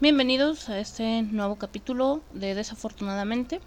Bienvenidos 0.00 0.70
a 0.70 0.78
este 0.78 1.20
nuevo 1.22 1.56
capítulo 1.56 2.22
de 2.32 2.54
Desafortunadamente. 2.54 3.60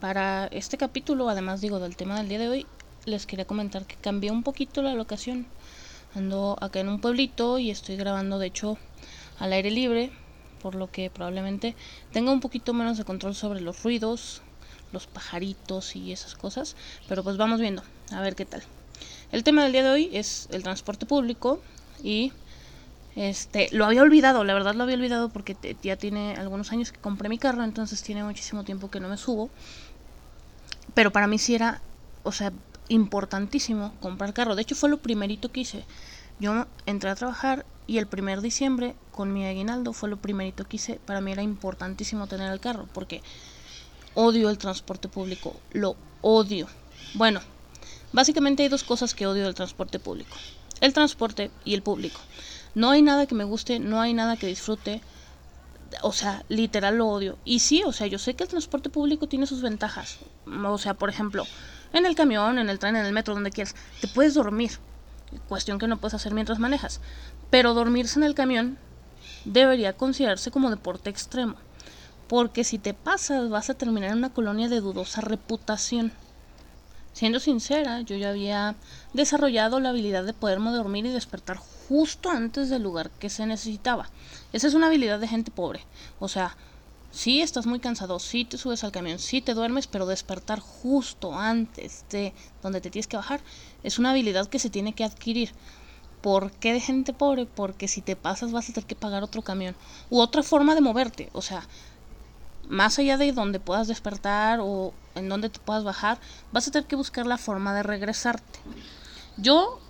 Para 0.00 0.46
este 0.46 0.76
capítulo, 0.78 1.28
además 1.28 1.60
digo 1.60 1.78
del 1.78 1.94
tema 1.94 2.16
del 2.18 2.28
día 2.28 2.40
de 2.40 2.48
hoy, 2.48 2.66
les 3.04 3.26
quería 3.26 3.44
comentar 3.44 3.86
que 3.86 3.94
cambié 3.94 4.32
un 4.32 4.42
poquito 4.42 4.82
la 4.82 4.94
locación. 4.94 5.46
Ando 6.16 6.56
acá 6.60 6.80
en 6.80 6.88
un 6.88 7.00
pueblito 7.00 7.60
y 7.60 7.70
estoy 7.70 7.94
grabando 7.94 8.40
de 8.40 8.48
hecho 8.48 8.78
al 9.38 9.52
aire 9.52 9.70
libre, 9.70 10.10
por 10.60 10.74
lo 10.74 10.90
que 10.90 11.08
probablemente 11.08 11.76
tenga 12.12 12.32
un 12.32 12.40
poquito 12.40 12.74
menos 12.74 12.98
de 12.98 13.04
control 13.04 13.36
sobre 13.36 13.60
los 13.60 13.84
ruidos, 13.84 14.42
los 14.92 15.06
pajaritos 15.06 15.96
y 15.96 16.12
esas 16.12 16.34
cosas, 16.34 16.76
pero 17.08 17.22
pues 17.22 17.36
vamos 17.36 17.60
viendo, 17.60 17.82
a 18.10 18.20
ver 18.20 18.34
qué 18.36 18.44
tal. 18.46 18.62
El 19.32 19.44
tema 19.44 19.62
del 19.62 19.72
día 19.72 19.82
de 19.82 19.90
hoy 19.90 20.10
es 20.12 20.48
el 20.50 20.62
transporte 20.62 21.06
público 21.06 21.62
y 22.02 22.32
este, 23.16 23.68
lo 23.72 23.84
había 23.86 24.02
olvidado, 24.02 24.44
la 24.44 24.54
verdad 24.54 24.74
lo 24.74 24.84
había 24.84 24.96
olvidado 24.96 25.30
porque 25.30 25.54
te- 25.54 25.76
ya 25.82 25.96
tiene 25.96 26.34
algunos 26.36 26.72
años 26.72 26.92
que 26.92 27.00
compré 27.00 27.28
mi 27.28 27.38
carro, 27.38 27.64
entonces 27.64 28.02
tiene 28.02 28.24
muchísimo 28.24 28.64
tiempo 28.64 28.90
que 28.90 29.00
no 29.00 29.08
me 29.08 29.16
subo. 29.16 29.50
Pero 30.94 31.12
para 31.12 31.26
mí 31.26 31.38
sí 31.38 31.54
era, 31.54 31.80
o 32.22 32.32
sea, 32.32 32.52
importantísimo 32.88 33.94
comprar 34.00 34.32
carro. 34.34 34.54
De 34.56 34.62
hecho 34.62 34.74
fue 34.74 34.88
lo 34.90 34.98
primerito 34.98 35.50
que 35.52 35.60
hice. 35.60 35.84
Yo 36.38 36.66
entré 36.86 37.10
a 37.10 37.14
trabajar 37.14 37.66
y 37.86 37.98
el 37.98 38.06
primer 38.06 38.40
diciembre 38.40 38.94
con 39.10 39.32
mi 39.32 39.44
aguinaldo 39.46 39.92
fue 39.92 40.08
lo 40.08 40.16
primerito 40.16 40.64
que 40.64 40.76
hice. 40.76 41.00
Para 41.04 41.20
mí 41.20 41.32
era 41.32 41.42
importantísimo 41.42 42.26
tener 42.26 42.50
el 42.52 42.60
carro 42.60 42.88
porque 42.92 43.22
odio 44.14 44.50
el 44.50 44.58
transporte 44.58 45.08
público, 45.08 45.56
lo 45.72 45.96
odio. 46.22 46.66
Bueno, 47.14 47.40
básicamente 48.12 48.62
hay 48.62 48.68
dos 48.68 48.84
cosas 48.84 49.14
que 49.14 49.26
odio 49.26 49.44
del 49.44 49.54
transporte 49.54 49.98
público. 49.98 50.36
El 50.80 50.92
transporte 50.92 51.50
y 51.64 51.74
el 51.74 51.82
público. 51.82 52.20
No 52.74 52.90
hay 52.90 53.02
nada 53.02 53.26
que 53.26 53.34
me 53.34 53.44
guste, 53.44 53.78
no 53.78 54.00
hay 54.00 54.14
nada 54.14 54.36
que 54.36 54.46
disfrute. 54.46 55.00
O 56.02 56.12
sea, 56.12 56.44
literal 56.48 56.96
lo 56.96 57.08
odio. 57.08 57.36
Y 57.44 57.60
sí, 57.60 57.82
o 57.84 57.92
sea, 57.92 58.06
yo 58.06 58.18
sé 58.18 58.34
que 58.34 58.44
el 58.44 58.48
transporte 58.48 58.90
público 58.90 59.26
tiene 59.26 59.46
sus 59.46 59.60
ventajas. 59.60 60.18
O 60.46 60.78
sea, 60.78 60.94
por 60.94 61.10
ejemplo, 61.10 61.44
en 61.92 62.06
el 62.06 62.14
camión, 62.14 62.58
en 62.58 62.70
el 62.70 62.78
tren, 62.78 62.96
en 62.96 63.04
el 63.04 63.12
metro, 63.12 63.34
donde 63.34 63.50
quieras, 63.50 63.74
te 64.00 64.08
puedes 64.08 64.34
dormir. 64.34 64.72
Cuestión 65.48 65.78
que 65.78 65.88
no 65.88 65.98
puedes 65.98 66.14
hacer 66.14 66.32
mientras 66.32 66.58
manejas. 66.58 67.00
Pero 67.50 67.74
dormirse 67.74 68.18
en 68.18 68.24
el 68.24 68.34
camión 68.34 68.78
debería 69.44 69.96
considerarse 69.96 70.50
como 70.50 70.70
deporte 70.70 71.10
extremo. 71.10 71.56
Porque 72.30 72.62
si 72.62 72.78
te 72.78 72.94
pasas 72.94 73.50
vas 73.50 73.70
a 73.70 73.74
terminar 73.74 74.12
en 74.12 74.18
una 74.18 74.32
colonia 74.32 74.68
de 74.68 74.80
dudosa 74.80 75.20
reputación. 75.20 76.12
Siendo 77.12 77.40
sincera, 77.40 78.02
yo 78.02 78.14
ya 78.14 78.30
había 78.30 78.76
desarrollado 79.12 79.80
la 79.80 79.88
habilidad 79.88 80.22
de 80.22 80.32
poderme 80.32 80.70
dormir 80.70 81.04
y 81.06 81.08
despertar 81.08 81.56
justo 81.56 82.30
antes 82.30 82.70
del 82.70 82.84
lugar 82.84 83.10
que 83.10 83.30
se 83.30 83.46
necesitaba. 83.46 84.08
Esa 84.52 84.68
es 84.68 84.74
una 84.74 84.86
habilidad 84.86 85.18
de 85.18 85.26
gente 85.26 85.50
pobre. 85.50 85.84
O 86.20 86.28
sea, 86.28 86.56
sí 87.10 87.42
estás 87.42 87.66
muy 87.66 87.80
cansado, 87.80 88.20
sí 88.20 88.44
te 88.44 88.58
subes 88.58 88.84
al 88.84 88.92
camión, 88.92 89.18
sí 89.18 89.40
te 89.40 89.54
duermes, 89.54 89.88
pero 89.88 90.06
despertar 90.06 90.60
justo 90.60 91.34
antes 91.34 92.04
de 92.10 92.32
donde 92.62 92.80
te 92.80 92.90
tienes 92.90 93.08
que 93.08 93.16
bajar 93.16 93.40
es 93.82 93.98
una 93.98 94.12
habilidad 94.12 94.46
que 94.46 94.60
se 94.60 94.70
tiene 94.70 94.92
que 94.92 95.02
adquirir. 95.02 95.50
¿Por 96.20 96.52
qué 96.52 96.74
de 96.74 96.80
gente 96.80 97.12
pobre? 97.12 97.46
Porque 97.46 97.88
si 97.88 98.02
te 98.02 98.14
pasas 98.14 98.52
vas 98.52 98.70
a 98.70 98.72
tener 98.72 98.86
que 98.86 98.94
pagar 98.94 99.24
otro 99.24 99.42
camión 99.42 99.74
u 100.10 100.20
otra 100.20 100.44
forma 100.44 100.76
de 100.76 100.80
moverte. 100.80 101.28
O 101.32 101.42
sea, 101.42 101.66
más 102.70 102.98
allá 102.98 103.18
de 103.18 103.32
donde 103.32 103.60
puedas 103.60 103.88
despertar 103.88 104.60
o 104.62 104.94
en 105.14 105.28
donde 105.28 105.50
te 105.50 105.58
puedas 105.58 105.84
bajar, 105.84 106.18
vas 106.52 106.68
a 106.68 106.70
tener 106.70 106.86
que 106.86 106.96
buscar 106.96 107.26
la 107.26 107.36
forma 107.36 107.74
de 107.74 107.82
regresarte. 107.82 108.60
Yo 109.36 109.80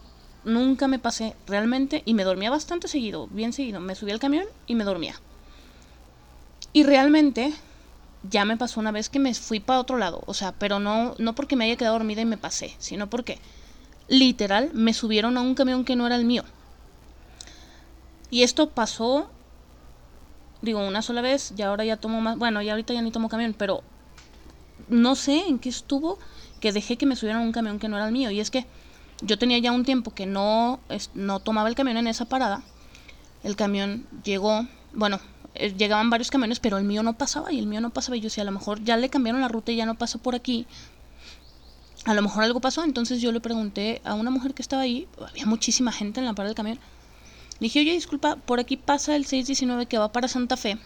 nunca 0.44 0.88
me 0.88 0.98
pasé 0.98 1.36
realmente 1.46 2.02
y 2.06 2.14
me 2.14 2.24
dormía 2.24 2.50
bastante 2.50 2.88
seguido, 2.88 3.28
bien 3.28 3.52
seguido. 3.52 3.80
Me 3.80 3.94
subí 3.94 4.10
al 4.10 4.18
camión 4.18 4.46
y 4.66 4.74
me 4.74 4.84
dormía. 4.84 5.14
Y 6.72 6.84
realmente 6.84 7.52
ya 8.22 8.44
me 8.44 8.56
pasó 8.56 8.80
una 8.80 8.92
vez 8.92 9.10
que 9.10 9.18
me 9.18 9.34
fui 9.34 9.60
para 9.60 9.80
otro 9.80 9.98
lado, 9.98 10.22
o 10.26 10.34
sea, 10.34 10.52
pero 10.52 10.78
no 10.78 11.14
no 11.18 11.34
porque 11.34 11.56
me 11.56 11.64
haya 11.64 11.76
quedado 11.76 11.98
dormida 11.98 12.22
y 12.22 12.26
me 12.26 12.36
pasé, 12.36 12.74
sino 12.78 13.08
porque 13.10 13.38
literal 14.08 14.70
me 14.72 14.94
subieron 14.94 15.36
a 15.36 15.42
un 15.42 15.54
camión 15.54 15.84
que 15.84 15.96
no 15.96 16.06
era 16.06 16.16
el 16.16 16.24
mío. 16.24 16.44
Y 18.30 18.42
esto 18.42 18.70
pasó 18.70 19.30
digo, 20.62 20.86
una 20.86 21.02
sola 21.02 21.20
vez, 21.20 21.52
y 21.56 21.62
ahora 21.62 21.84
ya 21.84 21.96
tomo 21.96 22.20
más, 22.20 22.38
bueno, 22.38 22.62
ya 22.62 22.72
ahorita 22.72 22.94
ya 22.94 23.02
ni 23.02 23.10
tomo 23.10 23.28
camión, 23.28 23.54
pero 23.56 23.82
no 24.88 25.14
sé 25.14 25.46
en 25.46 25.58
qué 25.58 25.68
estuvo 25.68 26.18
que 26.60 26.72
dejé 26.72 26.96
que 26.96 27.06
me 27.06 27.16
subieran 27.16 27.42
un 27.42 27.52
camión 27.52 27.78
que 27.78 27.88
no 27.88 27.96
era 27.96 28.06
el 28.06 28.12
mío. 28.12 28.30
Y 28.30 28.40
es 28.40 28.50
que 28.50 28.66
yo 29.22 29.38
tenía 29.38 29.58
ya 29.58 29.72
un 29.72 29.84
tiempo 29.84 30.12
que 30.12 30.26
no, 30.26 30.80
no 31.14 31.40
tomaba 31.40 31.68
el 31.68 31.74
camión 31.74 31.96
en 31.96 32.06
esa 32.06 32.26
parada. 32.26 32.62
El 33.42 33.56
camión 33.56 34.06
llegó, 34.24 34.66
bueno, 34.92 35.18
eh, 35.54 35.74
llegaban 35.76 36.10
varios 36.10 36.30
camiones, 36.30 36.60
pero 36.60 36.78
el 36.78 36.84
mío 36.84 37.02
no 37.02 37.14
pasaba 37.14 37.52
y 37.52 37.58
el 37.58 37.66
mío 37.66 37.80
no 37.80 37.90
pasaba. 37.90 38.16
Y 38.16 38.20
yo 38.20 38.24
decía, 38.24 38.42
a 38.42 38.46
lo 38.46 38.52
mejor 38.52 38.82
ya 38.84 38.96
le 38.96 39.08
cambiaron 39.08 39.40
la 39.40 39.48
ruta 39.48 39.72
y 39.72 39.76
ya 39.76 39.86
no 39.86 39.94
pasa 39.94 40.18
por 40.18 40.34
aquí. 40.34 40.66
A 42.04 42.14
lo 42.14 42.22
mejor 42.22 42.44
algo 42.44 42.60
pasó, 42.60 42.82
entonces 42.82 43.20
yo 43.20 43.30
le 43.30 43.40
pregunté 43.40 44.00
a 44.04 44.14
una 44.14 44.30
mujer 44.30 44.54
que 44.54 44.62
estaba 44.62 44.82
ahí, 44.82 45.06
había 45.28 45.44
muchísima 45.44 45.92
gente 45.92 46.20
en 46.20 46.26
la 46.26 46.32
parada 46.32 46.48
del 46.48 46.56
camión. 46.56 46.78
Dije, 47.60 47.80
oye, 47.80 47.92
disculpa, 47.92 48.36
por 48.36 48.58
aquí 48.58 48.76
pasa 48.76 49.14
el 49.16 49.26
619 49.26 49.86
que 49.86 49.98
va 49.98 50.12
para 50.12 50.28
Santa 50.28 50.56
Fe. 50.56 50.78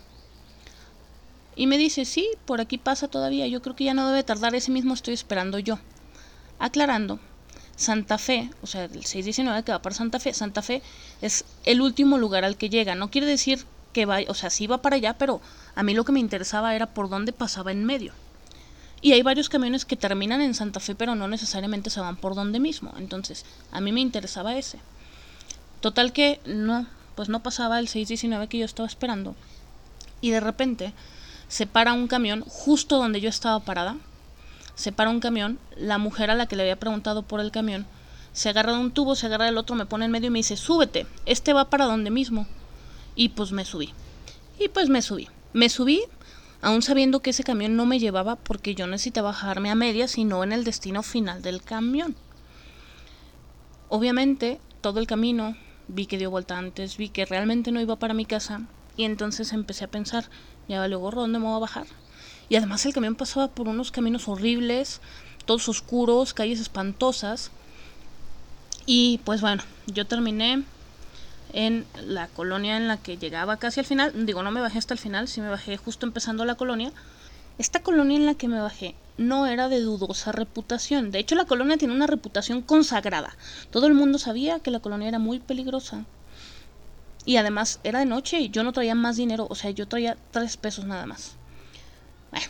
Y 1.56 1.68
me 1.68 1.78
dice, 1.78 2.04
sí, 2.04 2.28
por 2.46 2.60
aquí 2.60 2.78
pasa 2.78 3.06
todavía. 3.06 3.46
Yo 3.46 3.62
creo 3.62 3.76
que 3.76 3.84
ya 3.84 3.94
no 3.94 4.08
debe 4.08 4.24
tardar, 4.24 4.54
ese 4.54 4.72
mismo 4.72 4.92
estoy 4.92 5.14
esperando 5.14 5.58
yo. 5.60 5.78
Aclarando, 6.58 7.20
Santa 7.76 8.18
Fe, 8.18 8.50
o 8.62 8.66
sea, 8.66 8.84
el 8.84 9.04
619 9.04 9.62
que 9.62 9.72
va 9.72 9.82
para 9.82 9.94
Santa 9.94 10.18
Fe, 10.18 10.34
Santa 10.34 10.62
Fe 10.62 10.82
es 11.20 11.44
el 11.64 11.80
último 11.80 12.18
lugar 12.18 12.44
al 12.44 12.56
que 12.56 12.70
llega. 12.70 12.94
No 12.94 13.10
quiere 13.10 13.26
decir 13.26 13.64
que 13.92 14.06
vaya, 14.06 14.28
o 14.30 14.34
sea, 14.34 14.50
sí 14.50 14.66
va 14.66 14.82
para 14.82 14.96
allá, 14.96 15.16
pero 15.16 15.40
a 15.76 15.82
mí 15.84 15.94
lo 15.94 16.04
que 16.04 16.12
me 16.12 16.20
interesaba 16.20 16.74
era 16.74 16.86
por 16.86 17.08
dónde 17.08 17.32
pasaba 17.32 17.70
en 17.70 17.84
medio. 17.84 18.12
Y 19.00 19.12
hay 19.12 19.22
varios 19.22 19.48
camiones 19.48 19.84
que 19.84 19.96
terminan 19.96 20.40
en 20.40 20.54
Santa 20.54 20.80
Fe, 20.80 20.94
pero 20.94 21.14
no 21.14 21.28
necesariamente 21.28 21.90
se 21.90 22.00
van 22.00 22.16
por 22.16 22.34
donde 22.34 22.58
mismo. 22.58 22.92
Entonces, 22.96 23.44
a 23.70 23.80
mí 23.80 23.92
me 23.92 24.00
interesaba 24.00 24.56
ese. 24.56 24.78
Total 25.84 26.14
que 26.14 26.40
no, 26.46 26.86
pues 27.14 27.28
no 27.28 27.42
pasaba 27.42 27.78
el 27.78 27.88
619 27.88 28.48
que 28.48 28.56
yo 28.56 28.64
estaba 28.64 28.88
esperando. 28.88 29.34
Y 30.22 30.30
de 30.30 30.40
repente 30.40 30.94
se 31.46 31.66
para 31.66 31.92
un 31.92 32.08
camión 32.08 32.42
justo 32.48 32.96
donde 32.96 33.20
yo 33.20 33.28
estaba 33.28 33.60
parada. 33.60 33.98
Se 34.76 34.92
para 34.92 35.10
un 35.10 35.20
camión, 35.20 35.58
la 35.76 35.98
mujer 35.98 36.30
a 36.30 36.36
la 36.36 36.46
que 36.46 36.56
le 36.56 36.62
había 36.62 36.80
preguntado 36.80 37.22
por 37.22 37.38
el 37.40 37.50
camión 37.50 37.84
se 38.32 38.48
agarra 38.48 38.72
de 38.72 38.78
un 38.78 38.92
tubo, 38.92 39.14
se 39.14 39.26
agarra 39.26 39.44
del 39.44 39.58
otro, 39.58 39.76
me 39.76 39.84
pone 39.84 40.06
en 40.06 40.10
medio 40.10 40.28
y 40.28 40.30
me 40.30 40.38
dice, 40.38 40.56
súbete, 40.56 41.06
este 41.26 41.52
va 41.52 41.68
para 41.68 41.84
donde 41.84 42.10
mismo. 42.10 42.46
Y 43.14 43.28
pues 43.28 43.52
me 43.52 43.66
subí. 43.66 43.92
Y 44.58 44.68
pues 44.68 44.88
me 44.88 45.02
subí. 45.02 45.28
Me 45.52 45.68
subí 45.68 46.00
aún 46.62 46.80
sabiendo 46.80 47.20
que 47.20 47.28
ese 47.28 47.44
camión 47.44 47.76
no 47.76 47.84
me 47.84 47.98
llevaba 47.98 48.36
porque 48.36 48.74
yo 48.74 48.86
necesitaba 48.86 49.32
bajarme 49.32 49.70
a 49.70 49.74
medias 49.74 50.16
y 50.16 50.24
no 50.24 50.44
en 50.44 50.52
el 50.52 50.64
destino 50.64 51.02
final 51.02 51.42
del 51.42 51.60
camión. 51.60 52.16
Obviamente, 53.90 54.62
todo 54.80 54.98
el 54.98 55.06
camino 55.06 55.54
vi 55.88 56.06
que 56.06 56.18
dio 56.18 56.30
vuelta 56.30 56.58
antes, 56.58 56.96
vi 56.96 57.08
que 57.08 57.24
realmente 57.24 57.72
no 57.72 57.80
iba 57.80 57.96
para 57.96 58.14
mi 58.14 58.24
casa 58.24 58.62
y 58.96 59.04
entonces 59.04 59.52
empecé 59.52 59.84
a 59.84 59.88
pensar, 59.88 60.28
ya 60.68 60.86
gorro, 60.86 61.22
¿dónde 61.22 61.38
me 61.38 61.46
voy 61.46 61.56
a 61.56 61.60
bajar? 61.60 61.86
Y 62.48 62.56
además 62.56 62.84
el 62.86 62.92
camión 62.92 63.14
pasaba 63.14 63.48
por 63.48 63.68
unos 63.68 63.90
caminos 63.90 64.28
horribles, 64.28 65.00
todos 65.44 65.68
oscuros, 65.68 66.34
calles 66.34 66.60
espantosas. 66.60 67.50
Y 68.86 69.20
pues 69.24 69.40
bueno, 69.40 69.62
yo 69.86 70.06
terminé 70.06 70.62
en 71.52 71.86
la 72.04 72.28
colonia 72.28 72.76
en 72.76 72.88
la 72.88 72.98
que 72.98 73.16
llegaba 73.16 73.56
casi 73.56 73.80
al 73.80 73.86
final. 73.86 74.26
Digo, 74.26 74.42
no 74.42 74.50
me 74.50 74.60
bajé 74.60 74.78
hasta 74.78 74.94
el 74.94 75.00
final, 75.00 75.28
sí 75.28 75.40
me 75.40 75.48
bajé 75.48 75.76
justo 75.76 76.04
empezando 76.06 76.44
la 76.44 76.56
colonia. 76.56 76.92
Esta 77.56 77.82
colonia 77.82 78.16
en 78.16 78.26
la 78.26 78.34
que 78.34 78.48
me 78.48 78.60
bajé 78.60 78.96
no 79.16 79.46
era 79.46 79.68
de 79.68 79.80
dudosa 79.80 80.32
reputación. 80.32 81.12
De 81.12 81.20
hecho, 81.20 81.36
la 81.36 81.44
colonia 81.44 81.76
tiene 81.76 81.94
una 81.94 82.08
reputación 82.08 82.62
consagrada. 82.62 83.36
Todo 83.70 83.86
el 83.86 83.94
mundo 83.94 84.18
sabía 84.18 84.58
que 84.58 84.72
la 84.72 84.80
colonia 84.80 85.06
era 85.06 85.20
muy 85.20 85.38
peligrosa. 85.38 86.04
Y 87.24 87.36
además 87.36 87.78
era 87.84 88.00
de 88.00 88.06
noche 88.06 88.40
y 88.40 88.50
yo 88.50 88.64
no 88.64 88.72
traía 88.72 88.96
más 88.96 89.16
dinero. 89.16 89.46
O 89.48 89.54
sea, 89.54 89.70
yo 89.70 89.86
traía 89.86 90.16
tres 90.32 90.56
pesos 90.56 90.84
nada 90.84 91.06
más. 91.06 91.36
Bueno, 92.32 92.46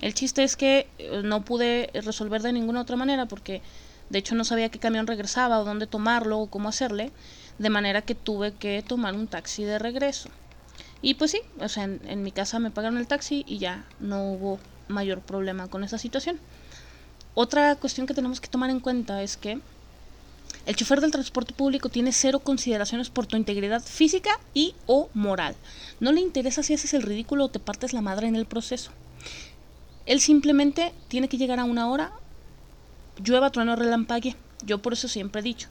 el 0.00 0.12
chiste 0.14 0.42
es 0.42 0.56
que 0.56 0.88
eh, 0.98 1.22
no 1.22 1.44
pude 1.44 1.90
resolver 1.94 2.42
de 2.42 2.52
ninguna 2.52 2.80
otra 2.80 2.96
manera 2.96 3.26
porque 3.26 3.62
de 4.10 4.18
hecho 4.18 4.34
no 4.34 4.42
sabía 4.44 4.70
qué 4.70 4.80
camión 4.80 5.06
regresaba 5.06 5.60
o 5.60 5.64
dónde 5.64 5.86
tomarlo 5.86 6.40
o 6.40 6.50
cómo 6.50 6.68
hacerle. 6.68 7.12
De 7.58 7.70
manera 7.70 8.02
que 8.02 8.16
tuve 8.16 8.54
que 8.54 8.82
tomar 8.86 9.14
un 9.14 9.28
taxi 9.28 9.62
de 9.62 9.78
regreso. 9.78 10.30
Y 11.00 11.14
pues 11.14 11.30
sí, 11.30 11.40
o 11.60 11.68
sea, 11.68 11.84
en, 11.84 12.22
mi 12.22 12.32
casa 12.32 12.58
me 12.58 12.70
pagaron 12.70 12.98
el 12.98 13.06
taxi 13.06 13.44
y 13.46 13.58
ya 13.58 13.84
no 14.00 14.32
hubo 14.32 14.58
mayor 14.88 15.20
problema 15.20 15.68
con 15.68 15.84
esa 15.84 15.98
situación. 15.98 16.38
Otra 17.34 17.76
cuestión 17.76 18.06
que 18.06 18.14
tenemos 18.14 18.40
que 18.40 18.48
tomar 18.48 18.70
en 18.70 18.80
cuenta 18.80 19.22
es 19.22 19.36
que 19.36 19.60
el 20.66 20.76
chofer 20.76 21.00
del 21.00 21.12
transporte 21.12 21.54
público 21.54 21.88
tiene 21.88 22.12
cero 22.12 22.40
consideraciones 22.40 23.10
por 23.10 23.26
tu 23.26 23.36
integridad 23.36 23.82
física 23.82 24.40
y 24.54 24.74
o 24.86 25.08
moral. 25.14 25.54
No 26.00 26.10
le 26.10 26.20
interesa 26.20 26.62
si 26.62 26.74
haces 26.74 26.94
el 26.94 27.02
ridículo 27.02 27.44
o 27.44 27.48
te 27.48 27.60
partes 27.60 27.92
la 27.92 28.02
madre 28.02 28.26
en 28.26 28.36
el 28.36 28.46
proceso. 28.46 28.90
Él 30.04 30.20
simplemente 30.20 30.92
tiene 31.08 31.28
que 31.28 31.38
llegar 31.38 31.60
a 31.60 31.64
una 31.64 31.88
hora, 31.88 32.12
llueva, 33.22 33.50
trueno, 33.50 33.76
relampague. 33.76 34.36
Yo 34.64 34.82
por 34.82 34.94
eso 34.94 35.06
siempre 35.06 35.40
he 35.40 35.44
dicho, 35.44 35.68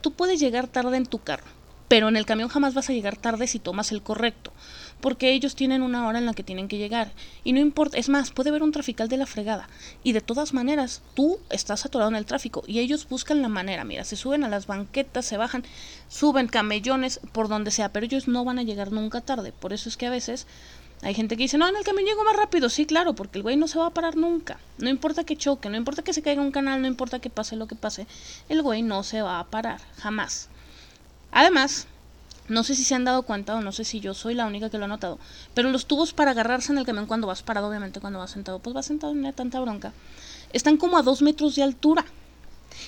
tú 0.00 0.12
puedes 0.12 0.40
llegar 0.40 0.66
tarde 0.66 0.96
en 0.96 1.06
tu 1.06 1.20
carro, 1.20 1.46
pero 1.88 2.08
en 2.08 2.16
el 2.16 2.26
camión 2.26 2.48
jamás 2.48 2.74
vas 2.74 2.88
a 2.90 2.92
llegar 2.92 3.16
tarde 3.16 3.46
si 3.46 3.58
tomas 3.58 3.92
el 3.92 4.02
correcto, 4.02 4.52
porque 5.00 5.32
ellos 5.32 5.54
tienen 5.54 5.82
una 5.82 6.06
hora 6.06 6.18
en 6.18 6.26
la 6.26 6.34
que 6.34 6.42
tienen 6.42 6.68
que 6.68 6.78
llegar. 6.78 7.12
Y 7.44 7.52
no 7.52 7.60
importa, 7.60 7.98
es 7.98 8.08
más, 8.08 8.30
puede 8.30 8.50
haber 8.50 8.62
un 8.62 8.72
trafical 8.72 9.08
de 9.08 9.18
la 9.18 9.26
fregada. 9.26 9.68
Y 10.02 10.12
de 10.12 10.20
todas 10.20 10.54
maneras, 10.54 11.02
tú 11.14 11.38
estás 11.50 11.84
atorado 11.84 12.10
en 12.10 12.16
el 12.16 12.26
tráfico 12.26 12.64
y 12.66 12.78
ellos 12.78 13.08
buscan 13.08 13.42
la 13.42 13.48
manera. 13.48 13.84
Mira, 13.84 14.04
se 14.04 14.16
suben 14.16 14.44
a 14.44 14.48
las 14.48 14.66
banquetas, 14.66 15.26
se 15.26 15.36
bajan, 15.36 15.64
suben 16.08 16.48
camellones, 16.48 17.20
por 17.32 17.48
donde 17.48 17.70
sea, 17.70 17.90
pero 17.90 18.06
ellos 18.06 18.28
no 18.28 18.44
van 18.44 18.58
a 18.58 18.62
llegar 18.62 18.92
nunca 18.92 19.20
tarde. 19.20 19.52
Por 19.52 19.72
eso 19.72 19.88
es 19.88 19.96
que 19.96 20.06
a 20.06 20.10
veces 20.10 20.46
hay 21.02 21.12
gente 21.12 21.36
que 21.36 21.42
dice, 21.42 21.58
no, 21.58 21.68
en 21.68 21.76
el 21.76 21.84
camión 21.84 22.06
llego 22.06 22.24
más 22.24 22.36
rápido. 22.36 22.70
Sí, 22.70 22.86
claro, 22.86 23.14
porque 23.14 23.38
el 23.38 23.42
güey 23.42 23.56
no 23.56 23.68
se 23.68 23.78
va 23.78 23.86
a 23.86 23.90
parar 23.90 24.16
nunca. 24.16 24.58
No 24.78 24.88
importa 24.88 25.24
que 25.24 25.36
choque, 25.36 25.68
no 25.68 25.76
importa 25.76 26.02
que 26.02 26.14
se 26.14 26.22
caiga 26.22 26.40
un 26.40 26.50
canal, 26.50 26.80
no 26.80 26.88
importa 26.88 27.18
que 27.18 27.28
pase 27.28 27.56
lo 27.56 27.66
que 27.66 27.74
pase, 27.74 28.06
el 28.48 28.62
güey 28.62 28.82
no 28.82 29.02
se 29.02 29.20
va 29.20 29.38
a 29.38 29.44
parar, 29.44 29.80
jamás. 29.98 30.48
Además, 31.34 31.88
no 32.48 32.62
sé 32.62 32.76
si 32.76 32.84
se 32.84 32.94
han 32.94 33.04
dado 33.04 33.24
cuenta 33.24 33.56
o 33.56 33.60
no 33.60 33.72
sé 33.72 33.82
si 33.82 33.98
yo 33.98 34.14
soy 34.14 34.34
la 34.34 34.46
única 34.46 34.70
que 34.70 34.78
lo 34.78 34.84
ha 34.84 34.88
notado, 34.88 35.18
pero 35.52 35.68
los 35.70 35.86
tubos 35.86 36.12
para 36.12 36.30
agarrarse 36.30 36.70
en 36.70 36.78
el 36.78 36.86
camión 36.86 37.06
cuando 37.06 37.26
vas 37.26 37.42
parado, 37.42 37.68
obviamente 37.68 38.00
cuando 38.00 38.20
vas 38.20 38.30
sentado, 38.30 38.60
pues 38.60 38.72
vas 38.72 38.86
sentado 38.86 39.12
en 39.12 39.32
tanta 39.32 39.58
bronca, 39.58 39.92
están 40.52 40.76
como 40.76 40.96
a 40.96 41.02
dos 41.02 41.22
metros 41.22 41.56
de 41.56 41.64
altura. 41.64 42.04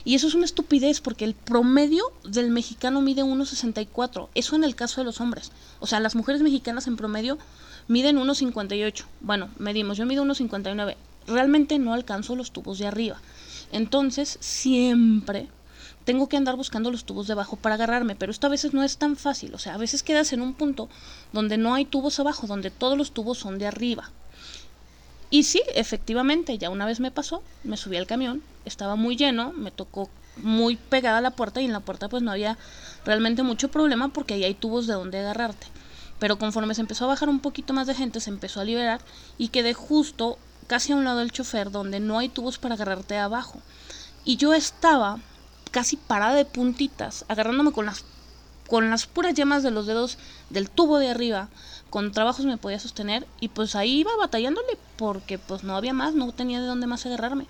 Y 0.05 0.15
eso 0.15 0.29
es 0.29 0.35
una 0.35 0.45
estupidez 0.45 1.01
porque 1.01 1.25
el 1.25 1.35
promedio 1.35 2.05
del 2.25 2.51
mexicano 2.51 3.01
mide 3.01 3.23
1,64. 3.23 4.29
Eso 4.35 4.57
en 4.57 4.65
el 4.65 4.75
caso 4.75 5.01
de 5.01 5.05
los 5.05 5.21
hombres. 5.21 5.53
O 5.79 5.87
sea, 5.87 6.01
las 6.01 6.17
mujeres 6.17 6.43
mexicanas 6.43 6.89
en 6.89 6.97
promedio 6.97 7.39
miden 7.87 8.17
1,58. 8.17 9.05
Bueno, 9.21 9.49
medimos, 9.59 9.97
yo 9.97 10.05
mido 10.05 10.25
1,59. 10.25 10.97
Realmente 11.29 11.79
no 11.79 11.95
alcanzo 11.95 12.35
los 12.35 12.51
tubos 12.51 12.79
de 12.79 12.89
arriba. 12.89 13.21
Entonces, 13.71 14.39
siempre 14.41 15.49
tengo 16.07 16.29
que 16.29 16.37
andar 16.37 16.55
buscando 16.55 16.93
los 16.93 17.05
tubos 17.05 17.27
de 17.27 17.33
abajo 17.33 17.57
para 17.57 17.75
agarrarme, 17.75 18.15
pero 18.15 18.31
esto 18.31 18.47
a 18.47 18.51
veces 18.51 18.73
no 18.73 18.85
es 18.85 18.97
tan 18.97 19.17
fácil, 19.17 19.53
o 19.55 19.59
sea, 19.59 19.75
a 19.75 19.77
veces 19.77 20.05
quedas 20.05 20.33
en 20.33 20.41
un 20.41 20.55
punto 20.55 20.89
donde 21.33 21.59
no 21.59 21.75
hay 21.75 21.85
tubos 21.85 22.21
abajo, 22.21 22.47
donde 22.47 22.71
todos 22.71 22.97
los 22.97 23.11
tubos 23.11 23.39
son 23.39 23.59
de 23.59 23.67
arriba. 23.67 24.09
Y 25.31 25.43
sí, 25.43 25.61
efectivamente, 25.75 26.57
ya 26.59 26.71
una 26.71 26.87
vez 26.87 27.01
me 27.01 27.11
pasó, 27.11 27.43
me 27.65 27.77
subí 27.77 27.97
al 27.97 28.07
camión, 28.07 28.45
estaba 28.65 28.95
muy 28.95 29.17
lleno, 29.17 29.53
me 29.53 29.73
tocó 29.73 30.09
muy 30.37 30.77
pegada 30.77 31.19
a 31.19 31.21
la 31.21 31.33
puerta 31.33 31.61
y 31.61 31.65
en 31.65 31.73
la 31.73 31.81
puerta 31.81 32.09
pues 32.09 32.23
no 32.23 32.31
había 32.31 32.57
realmente 33.05 33.43
mucho 33.43 33.69
problema 33.69 34.09
porque 34.09 34.35
ahí 34.35 34.45
hay 34.45 34.55
tubos 34.55 34.87
de 34.87 34.95
donde 34.95 35.19
agarrarte. 35.19 35.67
Pero 36.21 36.39
conforme 36.39 36.75
se 36.77 36.83
empezó 36.83 37.07
a 37.07 37.09
bajar 37.09 37.29
un 37.29 37.41
poquito 37.41 37.73
más 37.73 37.89
de 37.89 37.95
gente, 37.95 38.21
se 38.21 38.31
empezó 38.31 38.61
a 38.61 38.65
liberar 38.65 39.01
y 39.39 39.49
quedé 39.49 39.75
justo 39.75 40.39
casi 40.69 40.93
a 40.93 40.97
un 40.97 41.05
lado 41.05 41.19
del 41.19 41.33
chofer 41.33 41.73
donde 41.73 41.99
no 41.99 42.21
hay 42.21 42.29
tubos 42.29 42.59
para 42.59 42.77
agarrarte 42.77 43.19
abajo. 43.19 43.61
Y 44.25 44.37
yo 44.37 44.55
estaba 44.55 45.19
casi 45.77 45.99
parada 45.99 46.35
de 46.35 46.47
puntitas, 46.47 47.27
agarrándome 47.29 47.71
con 47.71 47.85
las, 47.85 48.07
con 48.67 48.89
las 48.89 49.07
puras 49.07 49.35
yemas 49.35 49.63
de 49.63 49.71
los 49.71 49.85
dedos 49.87 50.17
del 50.49 50.71
tubo 50.71 50.99
de 50.99 51.11
arriba. 51.11 51.51
Con 51.91 52.13
trabajos 52.13 52.47
me 52.47 52.57
podía 52.57 52.81
sostener 52.81 53.27
y 53.41 53.49
pues 53.49 53.77
ahí 53.77 53.99
iba 53.99 54.17
batallándole 54.17 54.79
porque 54.97 55.37
pues 55.37 55.65
no 55.65 55.77
había 55.77 55.93
más, 55.93 56.15
no 56.15 56.33
tenía 56.33 56.63
de 56.63 56.67
dónde 56.67 56.87
más 56.87 57.05
agarrarme. 57.05 57.47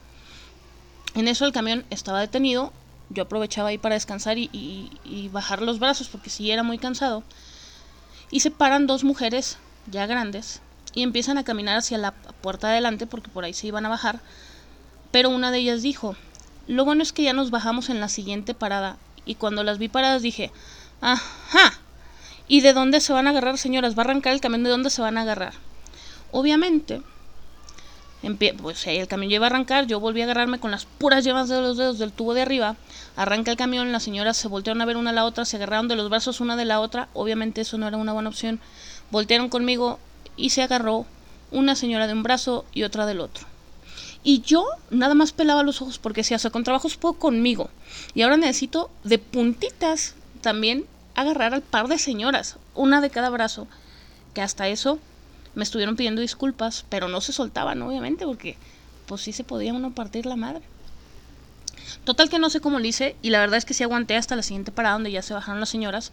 En 1.15 1.29
eso 1.29 1.47
el 1.47 1.53
camión 1.53 1.85
estaba 1.91 2.19
detenido, 2.19 2.73
yo 3.11 3.23
aprovechaba 3.23 3.69
ahí 3.69 3.79
para 3.79 3.95
descansar 3.95 4.39
y, 4.39 5.31
bajar 5.33 5.63
los 5.63 5.79
brazos 5.79 6.09
porque 6.09 6.29
sí 6.29 6.51
era 6.51 6.65
muy 6.65 6.79
cansado. 6.79 7.23
Y 8.33 8.41
se 8.41 8.51
paran 8.51 8.89
dos 8.89 9.05
mujeres 9.05 9.57
ya 9.89 10.07
grandes 10.07 10.61
y 10.95 11.05
empiezan 11.05 11.39
a 11.39 11.45
caminar 11.45 11.79
hacia 11.79 11.97
la 11.97 12.11
puerta 12.11 12.67
de 12.67 12.73
adelante 12.73 13.07
porque 13.07 13.31
por 13.31 13.45
ahí 13.45 13.55
se 13.55 13.69
iban 13.69 13.87
a 13.87 13.89
bajar. 13.89 14.19
Pero 15.13 15.31
una 15.31 15.53
de 15.53 15.59
ellas 15.59 15.83
dijo, 15.83 16.17
lo 16.67 16.85
bueno 16.85 17.03
es 17.03 17.13
que 17.13 17.23
ya 17.23 17.33
nos 17.33 17.51
bajamos 17.51 17.89
en 17.91 18.01
la 18.01 18.09
siguiente 18.09 18.55
parada 18.55 18.97
y 19.25 19.37
cuando 19.37 19.63
las 19.63 19.79
vi 19.79 19.89
paradas 19.89 20.23
dije, 20.23 20.51
ajá, 21.01 21.79
¿y 22.49 22.61
de 22.61 22.73
dónde 22.73 23.01
se 23.01 23.13
van 23.13 23.27
a 23.27 23.31
agarrar, 23.31 23.59
señoras? 23.59 23.97
¿Va 23.97 24.03
a 24.03 24.05
arrancar 24.07 24.33
el 24.33 24.41
camión? 24.41 24.65
¿De 24.65 24.71
dónde 24.71 24.91
se 24.91 25.03
van 25.03 25.19
a 25.19 25.23
agarrar? 25.23 25.55
Obviamente, 26.33 27.03
pues 28.61 28.87
el 28.87 29.07
camión 29.07 29.31
lleva 29.31 29.47
a 29.47 29.51
arrancar, 29.51 29.87
yo 29.87 30.01
volví 30.01 30.21
a 30.21 30.25
agarrarme 30.25 30.59
con 30.59 30.71
las 30.71 30.85
puras 30.85 31.25
yemas 31.25 31.49
de 31.49 31.61
los 31.61 31.77
dedos 31.77 31.99
del 31.99 32.13
tubo 32.13 32.35
de 32.35 32.43
arriba, 32.43 32.77
arranca 33.15 33.51
el 33.51 33.57
camión, 33.57 33.93
las 33.93 34.03
señoras 34.03 34.37
se 34.37 34.49
voltearon 34.49 34.83
a 34.83 34.85
ver 34.85 34.97
una 34.97 35.11
a 35.11 35.13
la 35.13 35.25
otra, 35.25 35.45
se 35.45 35.57
agarraron 35.57 35.87
de 35.87 35.97
los 35.97 36.11
brazos 36.11 36.41
una 36.41 36.57
de 36.57 36.65
la 36.65 36.81
otra, 36.81 37.09
obviamente 37.15 37.61
eso 37.61 37.79
no 37.79 37.87
era 37.87 37.97
una 37.97 38.13
buena 38.13 38.29
opción, 38.29 38.59
voltearon 39.11 39.49
conmigo 39.49 40.01
y 40.37 40.51
se 40.51 40.63
agarró 40.63 41.07
una 41.53 41.77
señora 41.77 42.07
de 42.09 42.15
un 42.15 42.25
brazo 42.25 42.65
y 42.73 42.83
otra 42.83 43.07
del 43.07 43.21
otro. 43.21 43.47
Y 44.27 44.41
yo 44.41 44.67
nada 44.91 45.15
más 45.15 45.31
pelaba 45.31 45.63
los 45.63 45.81
ojos 45.81 46.01
porque 46.01 46.25
si 46.25 46.35
hace 46.35 46.51
con 46.51 46.65
trabajos 46.65 46.97
puedo 46.97 47.15
conmigo. 47.15 47.71
Y 48.13 48.23
ahora 48.23 48.37
necesito 48.37 48.91
de 49.05 49.19
puntitas 49.19 50.17
también 50.41 50.85
agarrar 51.15 51.55
al 51.55 51.63
par 51.63 51.87
de 51.87 51.97
señoras, 51.97 52.57
una 52.75 53.01
de 53.01 53.09
cada 53.09 53.31
brazo. 53.31 53.69
Que 54.35 54.43
hasta 54.43 54.67
eso 54.67 54.99
me 55.55 55.63
estuvieron 55.63 55.95
pidiendo 55.95 56.23
disculpas, 56.23 56.85
pero 56.89 57.07
no 57.07 57.21
se 57.21 57.33
soltaban, 57.33 57.81
obviamente, 57.83 58.27
porque 58.27 58.57
pues 59.07 59.21
sí 59.21 59.33
se 59.33 59.45
podía 59.45 59.73
uno 59.73 59.93
partir 59.93 60.27
la 60.27 60.35
madre. 60.35 60.63
Total 62.03 62.29
que 62.29 62.41
no 62.41 62.51
sé 62.51 62.59
cómo 62.59 62.81
lo 62.81 62.85
hice 62.85 63.15
y 63.23 63.31
la 63.31 63.39
verdad 63.39 63.59
es 63.59 63.65
que 63.65 63.75
sí 63.75 63.85
aguanté 63.85 64.17
hasta 64.17 64.35
la 64.35 64.43
siguiente 64.43 64.73
parada 64.73 64.95
donde 64.95 65.13
ya 65.13 65.23
se 65.23 65.35
bajaron 65.35 65.61
las 65.61 65.69
señoras. 65.69 66.11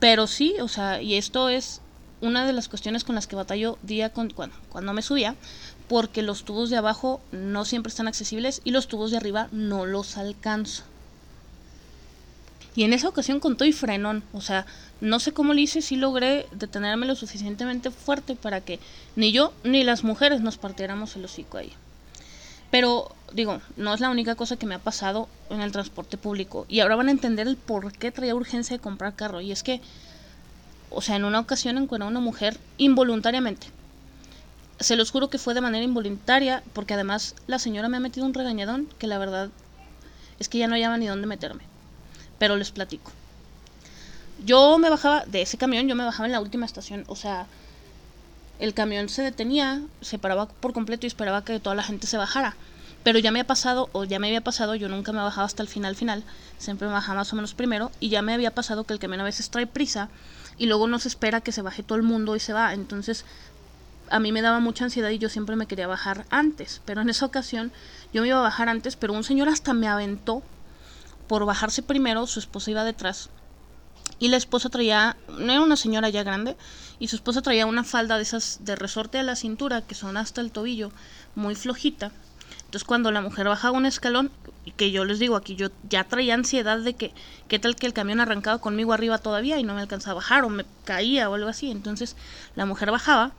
Pero 0.00 0.26
sí, 0.26 0.54
o 0.62 0.68
sea, 0.68 1.02
y 1.02 1.16
esto 1.16 1.50
es 1.50 1.82
una 2.22 2.46
de 2.46 2.54
las 2.54 2.70
cuestiones 2.70 3.04
con 3.04 3.14
las 3.14 3.26
que 3.26 3.36
batallo 3.36 3.78
día 3.82 4.10
con 4.10 4.30
cuando, 4.30 4.56
cuando 4.70 4.94
me 4.94 5.02
subía, 5.02 5.36
porque 5.88 6.22
los 6.22 6.44
tubos 6.44 6.70
de 6.70 6.76
abajo 6.76 7.20
no 7.32 7.64
siempre 7.64 7.90
están 7.90 8.08
accesibles 8.08 8.60
y 8.64 8.70
los 8.70 8.88
tubos 8.88 9.10
de 9.10 9.16
arriba 9.16 9.48
no 9.52 9.86
los 9.86 10.16
alcanzo. 10.16 10.84
Y 12.76 12.84
en 12.84 12.92
esa 12.92 13.08
ocasión 13.08 13.40
con 13.40 13.56
todo 13.56 13.68
y 13.68 13.72
frenón, 13.72 14.22
o 14.32 14.40
sea, 14.40 14.66
no 15.00 15.18
sé 15.18 15.32
cómo 15.32 15.54
lo 15.54 15.58
hice, 15.58 15.82
si 15.82 15.96
logré 15.96 16.46
detenerme 16.52 17.06
lo 17.06 17.16
suficientemente 17.16 17.90
fuerte 17.90 18.36
para 18.36 18.60
que 18.60 18.78
ni 19.16 19.32
yo 19.32 19.52
ni 19.64 19.82
las 19.82 20.04
mujeres 20.04 20.42
nos 20.42 20.58
partiéramos 20.58 21.16
el 21.16 21.24
hocico 21.24 21.56
ahí. 21.56 21.72
Pero 22.70 23.10
digo, 23.32 23.60
no 23.76 23.94
es 23.94 24.00
la 24.00 24.10
única 24.10 24.34
cosa 24.34 24.56
que 24.56 24.66
me 24.66 24.74
ha 24.74 24.78
pasado 24.78 25.28
en 25.50 25.62
el 25.62 25.72
transporte 25.72 26.18
público. 26.18 26.66
Y 26.68 26.80
ahora 26.80 26.96
van 26.96 27.08
a 27.08 27.12
entender 27.12 27.48
el 27.48 27.56
por 27.56 27.92
qué 27.92 28.12
traía 28.12 28.34
urgencia 28.34 28.76
de 28.76 28.82
comprar 28.82 29.16
carro. 29.16 29.40
Y 29.40 29.50
es 29.50 29.62
que, 29.62 29.80
o 30.90 31.00
sea, 31.00 31.16
en 31.16 31.24
una 31.24 31.40
ocasión 31.40 31.78
encuentro 31.78 32.06
a 32.06 32.10
una 32.10 32.20
mujer 32.20 32.58
involuntariamente 32.76 33.68
se 34.80 34.96
los 34.96 35.10
juro 35.10 35.28
que 35.28 35.38
fue 35.38 35.54
de 35.54 35.60
manera 35.60 35.84
involuntaria, 35.84 36.62
porque 36.72 36.94
además 36.94 37.34
la 37.46 37.58
señora 37.58 37.88
me 37.88 37.96
ha 37.96 38.00
metido 38.00 38.26
un 38.26 38.34
regañadón 38.34 38.88
que 38.98 39.06
la 39.06 39.18
verdad 39.18 39.50
es 40.38 40.48
que 40.48 40.58
ya 40.58 40.68
no 40.68 40.74
hallaba 40.74 40.96
ni 40.98 41.06
dónde 41.06 41.26
meterme. 41.26 41.62
Pero 42.38 42.56
les 42.56 42.70
platico. 42.70 43.10
Yo 44.44 44.78
me 44.78 44.90
bajaba 44.90 45.24
de 45.26 45.42
ese 45.42 45.58
camión, 45.58 45.88
yo 45.88 45.96
me 45.96 46.04
bajaba 46.04 46.26
en 46.26 46.32
la 46.32 46.40
última 46.40 46.64
estación, 46.64 47.04
o 47.08 47.16
sea, 47.16 47.46
el 48.60 48.72
camión 48.72 49.08
se 49.08 49.22
detenía, 49.22 49.82
se 50.00 50.18
paraba 50.18 50.46
por 50.46 50.72
completo 50.72 51.06
y 51.06 51.08
esperaba 51.08 51.44
que 51.44 51.58
toda 51.58 51.74
la 51.74 51.82
gente 51.82 52.06
se 52.06 52.16
bajara. 52.16 52.56
Pero 53.02 53.18
ya 53.18 53.32
me 53.32 53.40
ha 53.40 53.46
pasado, 53.46 53.88
o 53.92 54.04
ya 54.04 54.18
me 54.18 54.28
había 54.28 54.42
pasado, 54.42 54.74
yo 54.76 54.88
nunca 54.88 55.12
me 55.12 55.20
bajaba 55.20 55.46
hasta 55.46 55.62
el 55.62 55.68
final 55.68 55.96
final, 55.96 56.22
siempre 56.58 56.86
me 56.86 56.94
bajaba 56.94 57.20
más 57.20 57.32
o 57.32 57.36
menos 57.36 57.54
primero, 57.54 57.90
y 57.98 58.10
ya 58.10 58.22
me 58.22 58.34
había 58.34 58.54
pasado 58.54 58.84
que 58.84 58.92
el 58.92 58.98
camión 59.00 59.20
a 59.20 59.24
veces 59.24 59.50
trae 59.50 59.66
prisa 59.66 60.08
y 60.56 60.66
luego 60.66 60.86
no 60.88 60.98
se 60.98 61.08
espera 61.08 61.40
que 61.40 61.52
se 61.52 61.62
baje 61.62 61.82
todo 61.82 61.96
el 61.96 62.04
mundo 62.04 62.36
y 62.36 62.40
se 62.40 62.52
va. 62.52 62.74
Entonces 62.74 63.24
a 64.10 64.20
mí 64.20 64.32
me 64.32 64.42
daba 64.42 64.60
mucha 64.60 64.84
ansiedad 64.84 65.10
y 65.10 65.18
yo 65.18 65.28
siempre 65.28 65.56
me 65.56 65.66
quería 65.66 65.86
bajar 65.86 66.24
antes. 66.30 66.80
Pero 66.84 67.00
en 67.00 67.10
esa 67.10 67.26
ocasión 67.26 67.72
yo 68.12 68.22
me 68.22 68.28
iba 68.28 68.38
a 68.38 68.42
bajar 68.42 68.68
antes, 68.68 68.96
pero 68.96 69.12
un 69.12 69.24
señor 69.24 69.48
hasta 69.48 69.74
me 69.74 69.88
aventó 69.88 70.42
por 71.26 71.44
bajarse 71.44 71.82
primero, 71.82 72.26
su 72.26 72.40
esposa 72.40 72.70
iba 72.70 72.84
detrás. 72.84 73.28
Y 74.18 74.28
la 74.28 74.36
esposa 74.36 74.70
traía, 74.70 75.16
no 75.28 75.52
era 75.52 75.60
una 75.60 75.76
señora 75.76 76.08
ya 76.08 76.22
grande, 76.22 76.56
y 76.98 77.08
su 77.08 77.16
esposa 77.16 77.42
traía 77.42 77.66
una 77.66 77.84
falda 77.84 78.16
de 78.16 78.22
esas 78.22 78.58
de 78.62 78.74
resorte 78.74 79.18
a 79.18 79.22
la 79.22 79.36
cintura, 79.36 79.82
que 79.82 79.94
son 79.94 80.16
hasta 80.16 80.40
el 80.40 80.50
tobillo, 80.50 80.90
muy 81.34 81.54
flojita. 81.54 82.10
Entonces 82.64 82.84
cuando 82.84 83.12
la 83.12 83.20
mujer 83.20 83.48
bajaba 83.48 83.76
un 83.76 83.86
escalón, 83.86 84.30
que 84.76 84.90
yo 84.90 85.04
les 85.04 85.18
digo 85.18 85.36
aquí, 85.36 85.54
yo 85.56 85.68
ya 85.88 86.04
traía 86.04 86.34
ansiedad 86.34 86.78
de 86.78 86.94
que, 86.94 87.12
qué 87.48 87.58
tal 87.58 87.76
que 87.76 87.86
el 87.86 87.92
camión 87.92 88.20
arrancaba 88.20 88.58
conmigo 88.58 88.92
arriba 88.92 89.18
todavía 89.18 89.58
y 89.58 89.64
no 89.64 89.74
me 89.74 89.80
alcanzaba 89.80 90.12
a 90.12 90.14
bajar 90.16 90.44
o 90.44 90.48
me 90.48 90.64
caía 90.84 91.30
o 91.30 91.34
algo 91.34 91.48
así. 91.48 91.70
Entonces 91.70 92.16
la 92.56 92.66
mujer 92.66 92.90
bajaba 92.90 93.32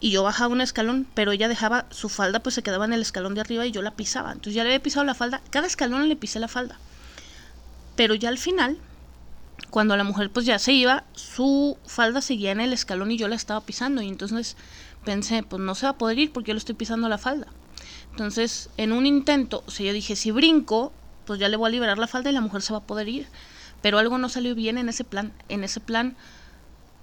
y 0.00 0.10
yo 0.10 0.22
bajaba 0.22 0.52
un 0.52 0.60
escalón, 0.60 1.06
pero 1.14 1.32
ella 1.32 1.48
dejaba 1.48 1.86
su 1.90 2.08
falda, 2.08 2.40
pues 2.40 2.54
se 2.54 2.62
quedaba 2.62 2.84
en 2.84 2.92
el 2.92 3.02
escalón 3.02 3.34
de 3.34 3.40
arriba 3.40 3.66
y 3.66 3.72
yo 3.72 3.82
la 3.82 3.96
pisaba. 3.96 4.32
Entonces 4.32 4.54
ya 4.54 4.62
le 4.62 4.70
había 4.70 4.82
pisado 4.82 5.04
la 5.04 5.14
falda, 5.14 5.42
cada 5.50 5.66
escalón 5.66 6.08
le 6.08 6.16
pisé 6.16 6.38
la 6.38 6.48
falda. 6.48 6.78
Pero 7.96 8.14
ya 8.14 8.28
al 8.28 8.38
final, 8.38 8.78
cuando 9.70 9.96
la 9.96 10.04
mujer 10.04 10.30
pues 10.30 10.46
ya 10.46 10.58
se 10.58 10.72
iba, 10.72 11.04
su 11.14 11.78
falda 11.86 12.20
seguía 12.20 12.52
en 12.52 12.60
el 12.60 12.72
escalón 12.72 13.10
y 13.10 13.18
yo 13.18 13.28
la 13.28 13.34
estaba 13.34 13.60
pisando. 13.60 14.02
Y 14.02 14.08
entonces 14.08 14.56
pensé, 15.04 15.42
pues 15.42 15.60
no 15.60 15.74
se 15.74 15.86
va 15.86 15.90
a 15.90 15.98
poder 15.98 16.18
ir 16.18 16.32
porque 16.32 16.48
yo 16.48 16.54
le 16.54 16.58
estoy 16.58 16.74
pisando 16.74 17.08
la 17.08 17.18
falda. 17.18 17.48
Entonces, 18.10 18.70
en 18.76 18.92
un 18.92 19.06
intento, 19.06 19.62
o 19.66 19.70
sea, 19.70 19.86
yo 19.86 19.92
dije, 19.92 20.16
si 20.16 20.30
brinco, 20.30 20.92
pues 21.24 21.38
ya 21.38 21.48
le 21.48 21.56
voy 21.56 21.68
a 21.68 21.70
liberar 21.70 21.98
la 21.98 22.06
falda 22.06 22.30
y 22.30 22.32
la 22.32 22.40
mujer 22.40 22.62
se 22.62 22.72
va 22.72 22.80
a 22.80 22.86
poder 22.86 23.08
ir. 23.08 23.28
Pero 23.82 23.98
algo 23.98 24.18
no 24.18 24.28
salió 24.28 24.54
bien 24.54 24.78
en 24.78 24.88
ese 24.88 25.04
plan. 25.04 25.32
En 25.48 25.62
ese 25.62 25.80
plan, 25.80 26.16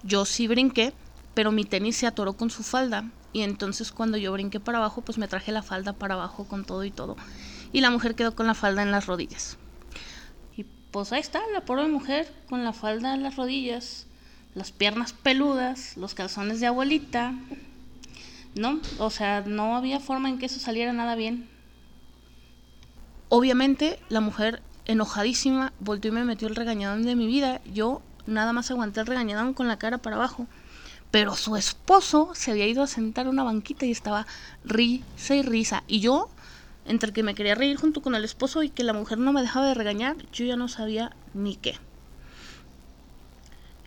yo 0.04 0.26
sí 0.26 0.48
brinqué, 0.48 0.94
pero 1.36 1.52
mi 1.52 1.64
tenis 1.66 1.98
se 1.98 2.08
atoró 2.08 2.34
con 2.34 2.50
su 2.50 2.64
falda 2.64 3.12
y 3.34 3.42
entonces 3.42 3.92
cuando 3.92 4.18
yo 4.18 4.34
brinqué 4.34 4.60
para 4.60 4.80
abajo 4.80 5.02
pues 5.02 5.20
me 5.20 5.28
traje 5.28 5.52
la 5.52 5.62
falda 5.62 5.94
para 5.94 6.16
abajo 6.16 6.46
con 6.46 6.66
todo 6.66 6.84
y 6.84 6.90
todo 6.90 7.16
y 7.76 7.82
la 7.82 7.92
mujer 7.92 8.16
quedó 8.16 8.34
con 8.34 8.48
la 8.48 8.54
falda 8.54 8.82
en 8.84 8.92
las 8.92 9.06
rodillas. 9.06 9.58
Y 10.56 10.64
pues 10.92 11.12
ahí 11.12 11.20
está, 11.20 11.42
la 11.54 11.60
pobre 11.60 11.88
mujer 11.90 12.32
con 12.50 12.64
la 12.64 12.72
falda 12.72 13.14
en 13.14 13.22
las 13.22 13.36
rodillas, 13.36 14.08
las 14.54 14.72
piernas 14.72 15.12
peludas, 15.12 15.98
los 15.98 16.14
calzones 16.14 16.62
de 16.62 16.68
abuelita. 16.68 17.34
No, 18.56 18.80
o 18.98 19.10
sea, 19.10 19.42
no 19.42 19.76
había 19.76 20.00
forma 20.00 20.30
en 20.30 20.40
que 20.40 20.46
eso 20.46 20.58
saliera 20.62 20.94
nada 20.94 21.16
bien. 21.16 21.50
Obviamente 23.28 24.00
la 24.08 24.22
mujer 24.22 24.62
enojadísima 24.86 25.74
volvió 25.82 26.12
y 26.12 26.14
me 26.14 26.24
metió 26.24 26.48
el 26.48 26.56
regañadón 26.56 27.04
de 27.04 27.18
mi 27.18 27.28
vida. 27.28 27.60
Yo 27.66 28.02
nada 28.26 28.54
más 28.54 28.72
aguanté 28.72 29.02
el 29.02 29.08
regañadón 29.08 29.54
con 29.54 29.68
la 29.68 29.78
cara 29.78 29.98
para 29.98 30.16
abajo. 30.16 30.48
Pero 31.12 31.36
su 31.36 31.56
esposo 31.56 32.32
se 32.34 32.52
había 32.52 32.68
ido 32.68 32.84
a 32.84 32.88
sentar 32.88 33.28
a 33.28 33.30
una 33.30 33.44
banquita 33.44 33.86
y 33.86 33.92
estaba 33.92 34.28
risa 34.64 35.36
y 35.36 35.42
risa. 35.42 35.84
Y 35.88 36.00
yo, 36.00 36.30
entre 36.86 37.14
que 37.14 37.24
me 37.24 37.36
quería 37.36 37.56
reír 37.56 37.78
junto 37.78 38.02
con 38.02 38.16
el 38.16 38.26
esposo 38.26 38.64
y 38.64 38.70
que 38.70 38.84
la 38.84 38.94
mujer 38.94 39.18
no 39.18 39.32
me 39.32 39.42
dejaba 39.42 39.68
de 39.68 39.74
regañar, 39.74 40.18
yo 40.32 40.46
ya 40.46 40.56
no 40.56 40.68
sabía 40.68 41.16
ni 41.34 41.56
qué. 41.56 41.78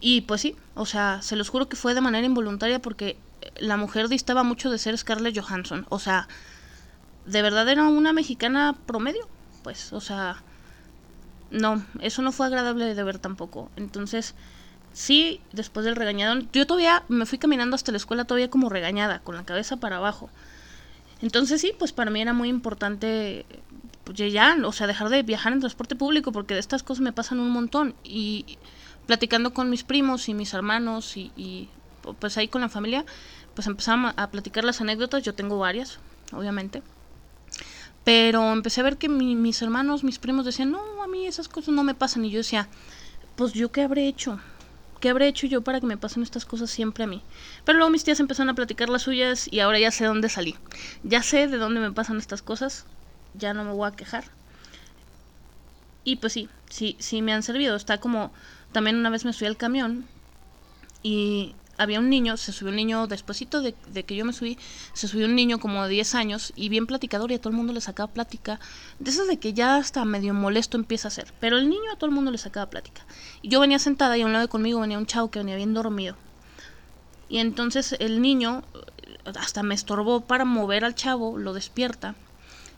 Y 0.01 0.23
pues 0.23 0.41
sí, 0.41 0.57
o 0.75 0.87
sea, 0.87 1.21
se 1.23 1.37
los 1.37 1.49
juro 1.49 1.69
que 1.69 1.77
fue 1.77 1.95
de 1.95 2.01
manera 2.01 2.27
involuntaria 2.27 2.81
porque 2.81 3.19
la 3.59 3.77
mujer 3.77 4.09
distaba 4.09 4.43
mucho 4.43 4.71
de 4.71 4.79
ser 4.79 4.97
Scarlett 4.97 5.39
Johansson. 5.39 5.87
O 5.89 5.99
sea, 5.99 6.29
de 7.27 7.43
verdad 7.43 7.69
era 7.69 7.85
una 7.85 8.13
mexicana 8.13 8.77
promedio. 8.87 9.29
Pues, 9.63 9.93
o 9.93 10.01
sea, 10.01 10.43
no, 11.51 11.85
eso 12.01 12.23
no 12.23 12.33
fue 12.33 12.47
agradable 12.47 12.95
de 12.95 13.03
ver 13.03 13.19
tampoco. 13.19 13.71
Entonces, 13.77 14.35
sí, 14.99 15.41
después 15.53 15.87
del 15.87 15.95
regañadón, 15.95 16.49
yo 16.53 16.67
todavía 16.67 17.05
me 17.07 17.25
fui 17.25 17.39
caminando 17.39 17.77
hasta 17.77 17.93
la 17.93 17.99
escuela 17.99 18.25
todavía 18.25 18.51
como 18.51 18.69
regañada, 18.69 19.21
con 19.21 19.37
la 19.37 19.45
cabeza 19.45 19.77
para 19.77 19.99
abajo. 19.99 20.29
Entonces 21.23 21.61
sí, 21.61 21.73
pues 21.79 21.93
para 21.93 22.11
mí 22.11 22.21
era 22.21 22.33
muy 22.33 22.49
importante 22.49 23.47
pues 24.03 24.19
ya, 24.19 24.57
o 24.65 24.73
sea, 24.73 24.87
dejar 24.87 25.09
de 25.09 25.23
viajar 25.23 25.53
en 25.53 25.61
transporte 25.61 25.95
público 25.95 26.33
porque 26.33 26.55
de 26.55 26.61
estas 26.61 26.83
cosas 26.83 27.03
me 27.03 27.13
pasan 27.13 27.39
un 27.39 27.51
montón 27.51 27.95
y 28.03 28.59
platicando 29.07 29.55
con 29.55 29.71
mis 29.71 29.85
primos 29.85 30.29
y 30.29 30.35
mis 30.35 30.53
hermanos 30.53 31.17
y, 31.17 31.69
pues 32.19 32.37
ahí 32.37 32.49
con 32.49 32.63
la 32.63 32.69
familia, 32.69 33.05
pues 33.55 33.69
empezamos 33.69 34.15
a 34.17 34.31
platicar 34.31 34.65
las 34.65 34.81
anécdotas, 34.81 35.23
yo 35.23 35.35
tengo 35.35 35.59
varias, 35.59 36.01
obviamente. 36.33 36.83
Pero 38.03 38.53
empecé 38.53 38.81
a 38.81 38.85
ver 38.85 38.97
que 38.97 39.09
mis 39.09 39.63
hermanos, 39.63 40.03
mis 40.03 40.19
primos 40.19 40.45
decían, 40.45 40.73
no, 40.73 41.03
a 41.03 41.07
mí 41.07 41.27
esas 41.27 41.49
cosas 41.49 41.75
no 41.75 41.85
me 41.85 41.95
pasan. 41.95 42.25
Y 42.25 42.31
yo 42.31 42.39
decía, 42.39 42.69
pues 43.37 43.53
yo 43.53 43.71
qué 43.71 43.83
habré 43.83 44.09
hecho. 44.09 44.41
¿Qué 45.01 45.09
habré 45.11 45.29
hecho 45.29 45.47
yo 45.47 45.63
para 45.63 45.81
que 45.81 45.87
me 45.87 45.97
pasen 45.97 46.23
estas 46.23 46.45
cosas 46.45 46.71
siempre 46.71 47.05
a 47.05 47.07
mí? 47.07 47.23
Pero 47.65 47.79
luego 47.79 47.91
mis 47.91 48.03
tías 48.03 48.19
empezaron 48.19 48.51
a 48.51 48.55
platicar 48.55 48.89
las 48.89 49.03
suyas 49.03 49.49
y 49.51 49.61
ahora 49.61 49.79
ya 49.79 49.91
sé 49.91 50.05
dónde 50.05 50.29
salí. 50.29 50.57
Ya 51.05 51.23
sé 51.23 51.47
de 51.47 51.57
dónde 51.57 51.81
me 51.81 51.93
pasan 51.93 52.19
estas 52.19 52.43
cosas. 52.43 52.85
Ya 53.35 53.55
no 53.55 53.65
me 53.65 53.73
voy 53.73 53.89
a 53.89 53.93
quejar. 53.95 54.25
Y 56.03 56.17
pues 56.17 56.33
sí, 56.33 56.49
sí, 56.69 56.97
sí 56.99 57.23
me 57.23 57.33
han 57.33 57.43
servido. 57.43 57.77
Está 57.77 57.99
como, 57.99 58.33
también 58.73 58.97
una 58.97 59.11
vez 59.11 59.25
me 59.25 59.33
subí 59.33 59.47
al 59.47 59.57
camión 59.57 60.07
y 61.03 61.55
había 61.79 62.01
un 62.01 62.11
niño, 62.11 62.37
se 62.37 62.53
subió 62.53 62.71
un 62.71 62.77
niño 62.77 63.07
despuesito 63.07 63.63
de, 63.63 63.75
de, 63.93 64.05
que 64.05 64.17
yo 64.17 64.25
me 64.25 64.33
subí, 64.33 64.59
se 64.93 65.09
subió 65.09 65.27
un 65.27 65.35
niño 65.35 65.59
como 65.59 65.85
de 65.85 65.91
10 65.91 66.15
años 66.17 66.53
y 66.57 66.69
bien 66.69 66.87
platicador 66.87 67.31
y 67.31 67.35
a 67.35 67.41
todo 67.41 67.51
el 67.51 67.57
mundo 67.57 67.73
le 67.73 67.81
sacaba 67.81 68.13
plática. 68.13 68.61
De 68.99 69.11
esas 69.11 69.29
de 69.29 69.39
que 69.39 69.55
ya 69.55 69.77
hasta 69.77 70.05
medio 70.05 70.35
molesto 70.35 70.77
empieza 70.77 71.09
a 71.09 71.13
ser. 71.13 71.33
Pero 71.41 71.57
el 71.57 71.71
niño 71.71 71.93
a 71.93 71.97
todo 71.97 72.07
el 72.07 72.15
mundo 72.15 72.31
le 72.31 72.39
sacaba 72.39 72.69
plática. 72.69 73.03
Y 73.41 73.49
yo 73.49 73.61
venía 73.61 73.79
sentada 73.79 74.19
y 74.19 74.23
a 74.23 74.27
un 74.27 74.33
lado 74.33 74.45
de 74.45 74.51
conmigo 74.51 74.81
venía 74.81 74.99
un 74.99 75.07
chavo 75.07 75.31
que 75.31 75.39
venía 75.39 75.57
bien 75.57 75.73
dormido. 75.73 76.17
Y 77.29 77.39
entonces 77.39 77.95
el 77.99 78.21
niño 78.21 78.65
hasta 79.25 79.63
me 79.63 79.75
estorbó 79.75 80.23
para 80.23 80.45
mover 80.45 80.85
al 80.85 80.95
chavo, 80.95 81.39
lo 81.39 81.53
despierta. 81.53 82.15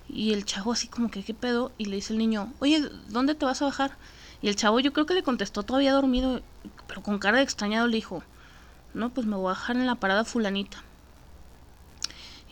Y 0.08 0.32
el 0.32 0.44
chavo 0.44 0.72
así 0.72 0.88
como 0.88 1.10
que, 1.10 1.22
¿qué 1.22 1.34
pedo? 1.34 1.72
Y 1.78 1.86
le 1.86 1.96
dice 1.96 2.12
el 2.12 2.18
niño, 2.18 2.52
oye, 2.58 2.82
¿dónde 3.08 3.34
te 3.34 3.44
vas 3.44 3.62
a 3.62 3.66
bajar? 3.66 3.96
Y 4.42 4.48
el 4.48 4.56
chavo 4.56 4.80
yo 4.80 4.92
creo 4.92 5.06
que 5.06 5.14
le 5.14 5.22
contestó 5.22 5.62
todavía 5.62 5.92
dormido, 5.92 6.42
pero 6.88 7.02
con 7.02 7.18
cara 7.18 7.38
de 7.38 7.44
extrañado 7.44 7.86
le 7.86 7.96
dijo, 7.96 8.24
no, 8.94 9.10
pues 9.10 9.26
me 9.26 9.36
voy 9.36 9.46
a 9.46 9.54
bajar 9.54 9.76
en 9.76 9.86
la 9.86 9.94
parada 9.94 10.24
fulanita. 10.24 10.82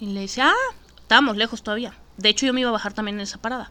Y 0.00 0.06
le 0.06 0.20
dice, 0.20 0.42
ah, 0.42 0.54
estábamos 1.00 1.36
lejos 1.36 1.62
todavía. 1.62 1.94
De 2.16 2.28
hecho, 2.28 2.46
yo 2.46 2.52
me 2.52 2.60
iba 2.60 2.70
a 2.70 2.72
bajar 2.72 2.92
también 2.92 3.16
en 3.16 3.22
esa 3.22 3.38
parada. 3.38 3.70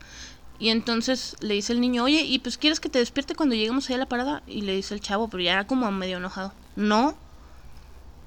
Y 0.59 0.69
entonces 0.69 1.35
le 1.39 1.53
dice 1.53 1.73
el 1.73 1.81
niño, 1.81 2.03
oye, 2.03 2.21
¿y 2.21 2.39
pues 2.39 2.57
quieres 2.57 2.79
que 2.79 2.89
te 2.89 2.99
despierte 2.99 3.35
cuando 3.35 3.55
lleguemos 3.55 3.85
allá 3.85 3.95
a 3.95 3.99
la 3.99 4.09
parada? 4.09 4.43
Y 4.47 4.61
le 4.61 4.73
dice 4.73 4.93
el 4.93 5.01
chavo, 5.01 5.27
pero 5.29 5.43
ya 5.43 5.53
era 5.53 5.67
como 5.67 5.89
medio 5.91 6.17
enojado. 6.17 6.53
No. 6.75 7.15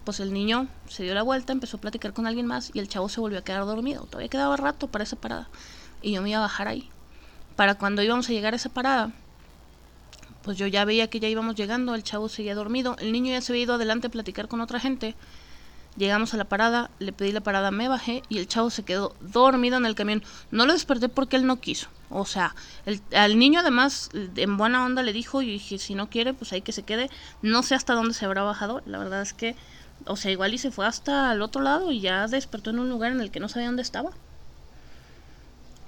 Pues 0.05 0.21
el 0.21 0.33
niño 0.33 0.69
se 0.89 1.03
dio 1.03 1.15
la 1.15 1.23
vuelta, 1.23 1.53
empezó 1.53 1.77
a 1.77 1.81
platicar 1.81 2.13
con 2.13 2.27
alguien 2.27 2.47
más 2.47 2.71
y 2.73 2.79
el 2.79 2.89
chavo 2.89 3.09
se 3.09 3.21
volvió 3.21 3.41
a 3.41 3.45
quedar 3.45 3.67
dormido. 3.67 4.05
Todavía 4.05 4.29
quedaba 4.29 4.57
rato 4.57 4.87
para 4.89 5.05
esa 5.05 5.17
parada. 5.17 5.49
Y 6.03 6.13
yo 6.13 6.23
me 6.23 6.31
iba 6.31 6.39
a 6.39 6.43
bajar 6.43 6.69
ahí. 6.69 6.89
Para 7.57 7.75
cuando 7.75 8.03
íbamos 8.03 8.29
a 8.29 8.33
llegar 8.33 8.55
a 8.55 8.57
esa 8.57 8.71
parada, 8.71 9.13
pues 10.43 10.57
yo 10.57 10.67
ya 10.67 10.85
veía 10.85 11.09
que 11.09 11.21
ya 11.21 11.29
íbamos 11.29 11.55
llegando, 11.55 11.95
el 11.95 12.03
chavo 12.03 12.29
seguía 12.29 12.55
dormido, 12.55 12.97
el 12.99 13.13
niño 13.13 13.33
ya 13.33 13.41
se 13.41 13.53
había 13.53 13.65
ido 13.65 13.75
adelante 13.75 14.07
a 14.07 14.11
platicar 14.11 14.49
con 14.49 14.61
otra 14.61 14.81
gente. 14.81 15.15
Llegamos 15.97 16.33
a 16.33 16.37
la 16.37 16.45
parada, 16.45 16.91
le 17.01 17.13
pedí 17.13 17.33
la 17.33 17.41
parada, 17.41 17.71
me 17.71 17.89
bajé 17.89 18.23
y 18.29 18.39
el 18.39 18.47
chavo 18.47 18.71
se 18.71 18.85
quedó 18.85 19.15
dormido 19.21 19.77
en 19.77 19.87
el 19.87 19.97
camión. 19.97 20.23
No 20.51 20.65
lo 20.65 20.73
desperté 20.73 21.09
porque 21.09 21.37
él 21.37 21.47
no 21.47 21.61
quiso. 21.61 21.89
O 22.11 22.25
sea, 22.25 22.55
el, 22.87 23.03
al 23.13 23.39
niño 23.39 23.61
además 23.61 24.09
en 24.15 24.57
buena 24.57 24.85
onda 24.85 25.03
le 25.03 25.13
dijo 25.13 25.43
y 25.43 25.51
dije, 25.51 25.79
si 25.79 25.95
no 25.95 26.09
quiere, 26.09 26.33
pues 26.33 26.53
ahí 26.53 26.63
que 26.63 26.73
se 26.73 26.85
quede. 26.85 27.11
No 27.43 27.63
sé 27.63 27.75
hasta 27.75 27.95
dónde 27.95 28.15
se 28.15 28.25
habrá 28.25 28.43
bajado. 28.45 28.83
La 28.87 28.99
verdad 28.99 29.21
es 29.21 29.33
que, 29.33 29.57
o 30.07 30.17
sea, 30.17 30.31
igual 30.31 30.55
y 30.55 30.59
se 30.59 30.71
fue 30.71 30.87
hasta 30.87 31.33
el 31.33 31.43
otro 31.43 31.61
lado 31.61 31.91
y 31.91 32.01
ya 32.01 32.27
despertó 32.29 32.71
en 32.71 32.79
un 32.79 32.89
lugar 32.89 33.11
en 33.11 33.21
el 33.21 33.33
que 33.33 33.41
no 33.41 33.49
sabía 33.49 33.67
dónde 33.67 33.83
estaba. 33.83 34.13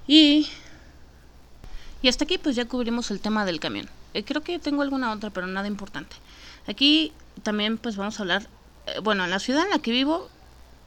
Y... 0.05 0.47
Y 2.01 2.09
hasta 2.09 2.25
aquí 2.25 2.37
pues 2.37 2.57
ya 2.57 2.65
cubrimos 2.65 3.09
el 3.11 3.21
tema 3.21 3.45
del 3.45 3.61
camión. 3.61 3.87
Eh, 4.13 4.23
creo 4.23 4.41
que 4.41 4.59
tengo 4.59 4.81
alguna 4.81 5.11
otra, 5.11 5.29
pero 5.29 5.47
nada 5.47 5.67
importante. 5.67 6.15
Aquí 6.67 7.13
también 7.41 7.77
pues 7.77 7.95
vamos 7.95 8.19
a 8.19 8.23
hablar, 8.23 8.47
eh, 8.87 8.99
bueno, 9.01 9.23
en 9.23 9.31
la 9.31 9.39
ciudad 9.39 9.63
en 9.63 9.71
la 9.71 9.79
que 9.79 9.91
vivo, 9.91 10.29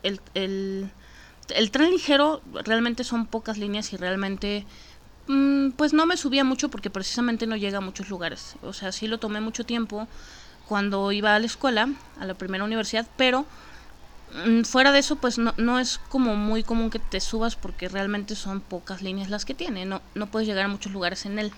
el, 0.02 0.21
el, 0.35 1.71
tren 1.71 1.90
ligero 1.90 2.40
realmente 2.64 3.02
son 3.04 3.26
pocas 3.26 3.59
líneas 3.59 3.92
y 3.92 3.97
realmente 3.97 4.64
mm, 5.26 5.71
pues 5.71 5.92
no 5.92 6.06
me 6.06 6.16
subía 6.16 6.45
mucho 6.45 6.68
porque 6.68 6.90
precisamente 6.90 7.47
no 7.47 7.56
llega 7.56 7.78
a 7.78 7.80
muchos 7.80 8.09
lugares. 8.09 8.54
O 8.62 8.73
sea, 8.73 8.92
sí 8.92 9.09
lo 9.09 9.18
tomé 9.18 9.40
mucho 9.40 9.64
tiempo 9.64 10.06
cuando 10.68 11.11
iba 11.12 11.35
a 11.35 11.38
la 11.38 11.47
escuela, 11.47 11.88
a 12.21 12.26
la 12.26 12.35
primera 12.35 12.64
universidad, 12.64 13.06
pero 13.16 13.47
mm, 14.47 14.62
fuera 14.62 14.92
de 14.92 15.00
eso 15.00 15.16
pues 15.16 15.38
no, 15.38 15.52
no 15.56 15.80
es 15.80 15.99
como 15.99 16.37
muy 16.37 16.62
común 16.62 16.90
que 16.90 16.99
te 16.99 17.21
subas 17.21 17.56
porque 17.56 17.88
realmente 17.88 18.37
son 18.37 18.61
pocas 18.61 19.02
líneas 19.02 19.30
las 19.30 19.45
que 19.45 19.54
tiene, 19.54 19.85
no, 19.85 20.00
no 20.14 20.26
puedes 20.26 20.49
llegar 20.49 20.64
a 20.64 20.68
muchos 20.68 20.92
lugares 20.92 21.26
en 21.26 21.38
él. 21.38 21.52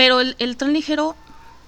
Pero 0.00 0.22
el, 0.22 0.34
el 0.38 0.56
tren 0.56 0.72
ligero, 0.72 1.14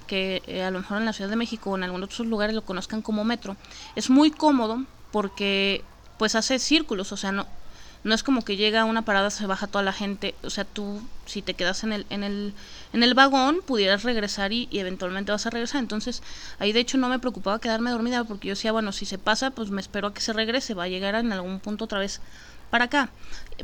que 0.07 0.41
eh, 0.47 0.63
a 0.63 0.71
lo 0.71 0.79
mejor 0.79 0.97
en 0.97 1.05
la 1.05 1.13
Ciudad 1.13 1.29
de 1.29 1.37
México 1.37 1.69
o 1.69 1.77
en 1.77 1.83
algunos 1.83 2.09
otros 2.09 2.27
lugares 2.27 2.55
lo 2.55 2.63
conozcan 2.63 3.03
como 3.03 3.25
metro, 3.25 3.59
es 3.95 4.09
muy 4.09 4.31
cómodo 4.31 4.85
porque 5.11 5.85
pues 6.17 6.35
hace 6.35 6.59
círculos, 6.59 7.13
o 7.13 7.19
sea, 7.19 7.31
no, 7.31 7.47
no 8.05 8.15
es 8.15 8.23
como 8.23 8.43
que 8.43 8.57
llega 8.57 8.81
a 8.81 8.85
una 8.87 9.03
parada, 9.03 9.29
se 9.29 9.47
baja 9.47 9.67
toda 9.67 9.85
la 9.85 9.93
gente, 9.93 10.35
o 10.45 10.49
sea, 10.49 10.65
tú 10.65 11.03
si 11.27 11.43
te 11.43 11.53
quedas 11.53 11.85
en 11.85 11.93
el, 11.93 12.07
en 12.09 12.25
el, 12.25 12.55
en 12.95 13.03
el 13.03 13.13
vagón 13.13 13.61
pudieras 13.67 14.03
regresar 14.03 14.51
y, 14.55 14.67
y, 14.71 14.79
eventualmente 14.79 15.31
vas 15.31 15.45
a 15.45 15.51
regresar, 15.51 15.81
entonces 15.81 16.23
ahí 16.59 16.73
de 16.73 16.81
hecho 16.81 16.97
no 16.97 17.11
me 17.11 17.19
preocupaba 17.19 17.59
quedarme 17.59 17.91
dormida 17.91 18.25
porque 18.25 18.49
yo 18.49 18.53
decía, 18.55 18.73
bueno, 18.73 18.93
si 18.93 19.05
se 19.05 19.19
pasa, 19.19 19.51
pues 19.51 19.69
me 19.69 19.83
espero 19.83 20.09
a 20.09 20.15
que 20.15 20.23
se 20.23 20.33
regrese, 20.33 20.73
va 20.73 20.85
a 20.85 20.89
llegar 20.89 21.17
en 21.17 21.33
algún 21.33 21.61
punto 21.61 21.85
otra 21.85 21.99
vez 21.99 22.23
para 22.73 22.87
acá. 22.87 23.11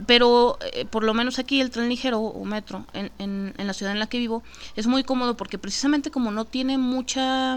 Pero 0.06 0.58
eh, 0.60 0.84
por 0.84 1.02
lo 1.02 1.14
menos 1.14 1.38
aquí 1.38 1.62
el 1.62 1.70
tren 1.70 1.88
ligero 1.88 2.20
o 2.20 2.44
metro 2.44 2.86
en, 2.92 3.10
en, 3.18 3.66
la 3.66 3.72
ciudad 3.72 3.94
en 3.94 3.98
la 3.98 4.06
que 4.06 4.18
vivo 4.18 4.42
es 4.76 4.86
muy 4.86 5.02
cómodo 5.02 5.34
porque 5.34 5.56
precisamente 5.56 6.10
como 6.10 6.30
no 6.30 6.44
tiene 6.44 6.76
mucha... 6.76 7.56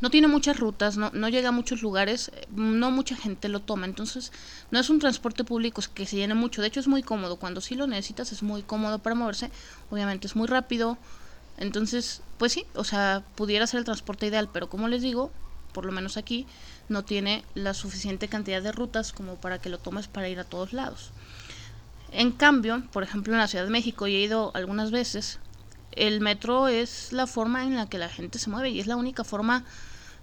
No 0.00 0.08
tiene 0.08 0.28
muchas 0.28 0.58
rutas, 0.58 0.96
no, 0.96 1.10
no 1.12 1.28
llega 1.28 1.50
a 1.50 1.52
muchos 1.52 1.82
lugares, 1.82 2.32
no 2.56 2.90
mucha 2.90 3.16
gente 3.16 3.50
lo 3.50 3.60
toma, 3.60 3.84
entonces 3.84 4.32
no 4.70 4.78
es 4.78 4.88
un 4.88 4.98
transporte 4.98 5.44
público 5.44 5.82
que 5.92 6.06
se 6.06 6.16
llene 6.16 6.32
mucho, 6.32 6.62
de 6.62 6.68
hecho 6.68 6.80
es 6.80 6.88
muy 6.88 7.02
cómodo, 7.02 7.36
cuando 7.36 7.60
sí 7.60 7.74
lo 7.74 7.86
necesitas 7.86 8.32
es 8.32 8.42
muy 8.42 8.62
cómodo 8.62 9.00
para 9.00 9.14
moverse, 9.14 9.50
obviamente 9.90 10.26
es 10.26 10.36
muy 10.36 10.46
rápido, 10.46 10.96
entonces 11.58 12.22
pues 12.38 12.52
sí, 12.52 12.64
o 12.74 12.84
sea, 12.84 13.22
pudiera 13.34 13.66
ser 13.66 13.80
el 13.80 13.84
transporte 13.84 14.26
ideal, 14.26 14.48
pero 14.50 14.70
como 14.70 14.88
les 14.88 15.02
digo, 15.02 15.32
por 15.72 15.84
lo 15.84 15.92
menos 15.92 16.16
aquí, 16.16 16.46
no 16.88 17.04
tiene 17.04 17.44
la 17.54 17.74
suficiente 17.74 18.28
cantidad 18.28 18.62
de 18.62 18.72
rutas 18.72 19.12
como 19.12 19.36
para 19.36 19.58
que 19.58 19.68
lo 19.68 19.78
tomes 19.78 20.08
para 20.08 20.28
ir 20.28 20.38
a 20.38 20.44
todos 20.44 20.72
lados. 20.72 21.10
En 22.12 22.32
cambio, 22.32 22.82
por 22.92 23.02
ejemplo, 23.02 23.32
en 23.32 23.38
la 23.38 23.48
Ciudad 23.48 23.64
de 23.64 23.70
México, 23.70 24.06
y 24.06 24.16
he 24.16 24.20
ido 24.20 24.50
algunas 24.54 24.90
veces, 24.90 25.38
el 25.92 26.20
metro 26.20 26.68
es 26.68 27.12
la 27.12 27.26
forma 27.26 27.64
en 27.64 27.76
la 27.76 27.88
que 27.88 27.98
la 27.98 28.08
gente 28.08 28.38
se 28.38 28.50
mueve 28.50 28.70
y 28.70 28.80
es 28.80 28.86
la 28.86 28.96
única 28.96 29.24
forma, 29.24 29.64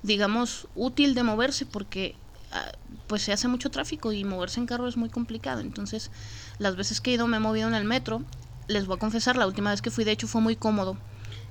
digamos, 0.04 0.68
útil 0.76 1.14
de 1.16 1.24
moverse 1.24 1.66
porque 1.66 2.16
ah, 2.52 2.72
pues 3.08 3.22
se 3.24 3.34
hace 3.34 3.48
mucho 3.48 3.70
tráfico 3.70 4.12
y 4.12 4.24
moverse 4.24 4.60
en 4.60 4.66
carro 4.66 4.88
es 4.88 4.98
muy 4.98 5.10
complicado. 5.10 5.62
Entonces, 5.62 6.12
las 6.60 6.76
veces 6.76 7.02
que 7.02 7.12
he 7.12 7.14
ido 7.16 7.28
me 7.28 7.38
he 7.38 7.42
movido 7.42 7.68
en 7.68 7.76
el 7.76 7.86
metro. 7.86 8.22
Les 8.68 8.86
voy 8.86 8.98
a 8.98 9.00
confesar, 9.00 9.38
la 9.38 9.48
última 9.48 9.72
vez 9.72 9.82
que 9.82 9.92
fui 9.92 10.04
de 10.04 10.12
hecho 10.12 10.28
fue 10.28 10.42
muy 10.42 10.58
cómodo 10.58 10.98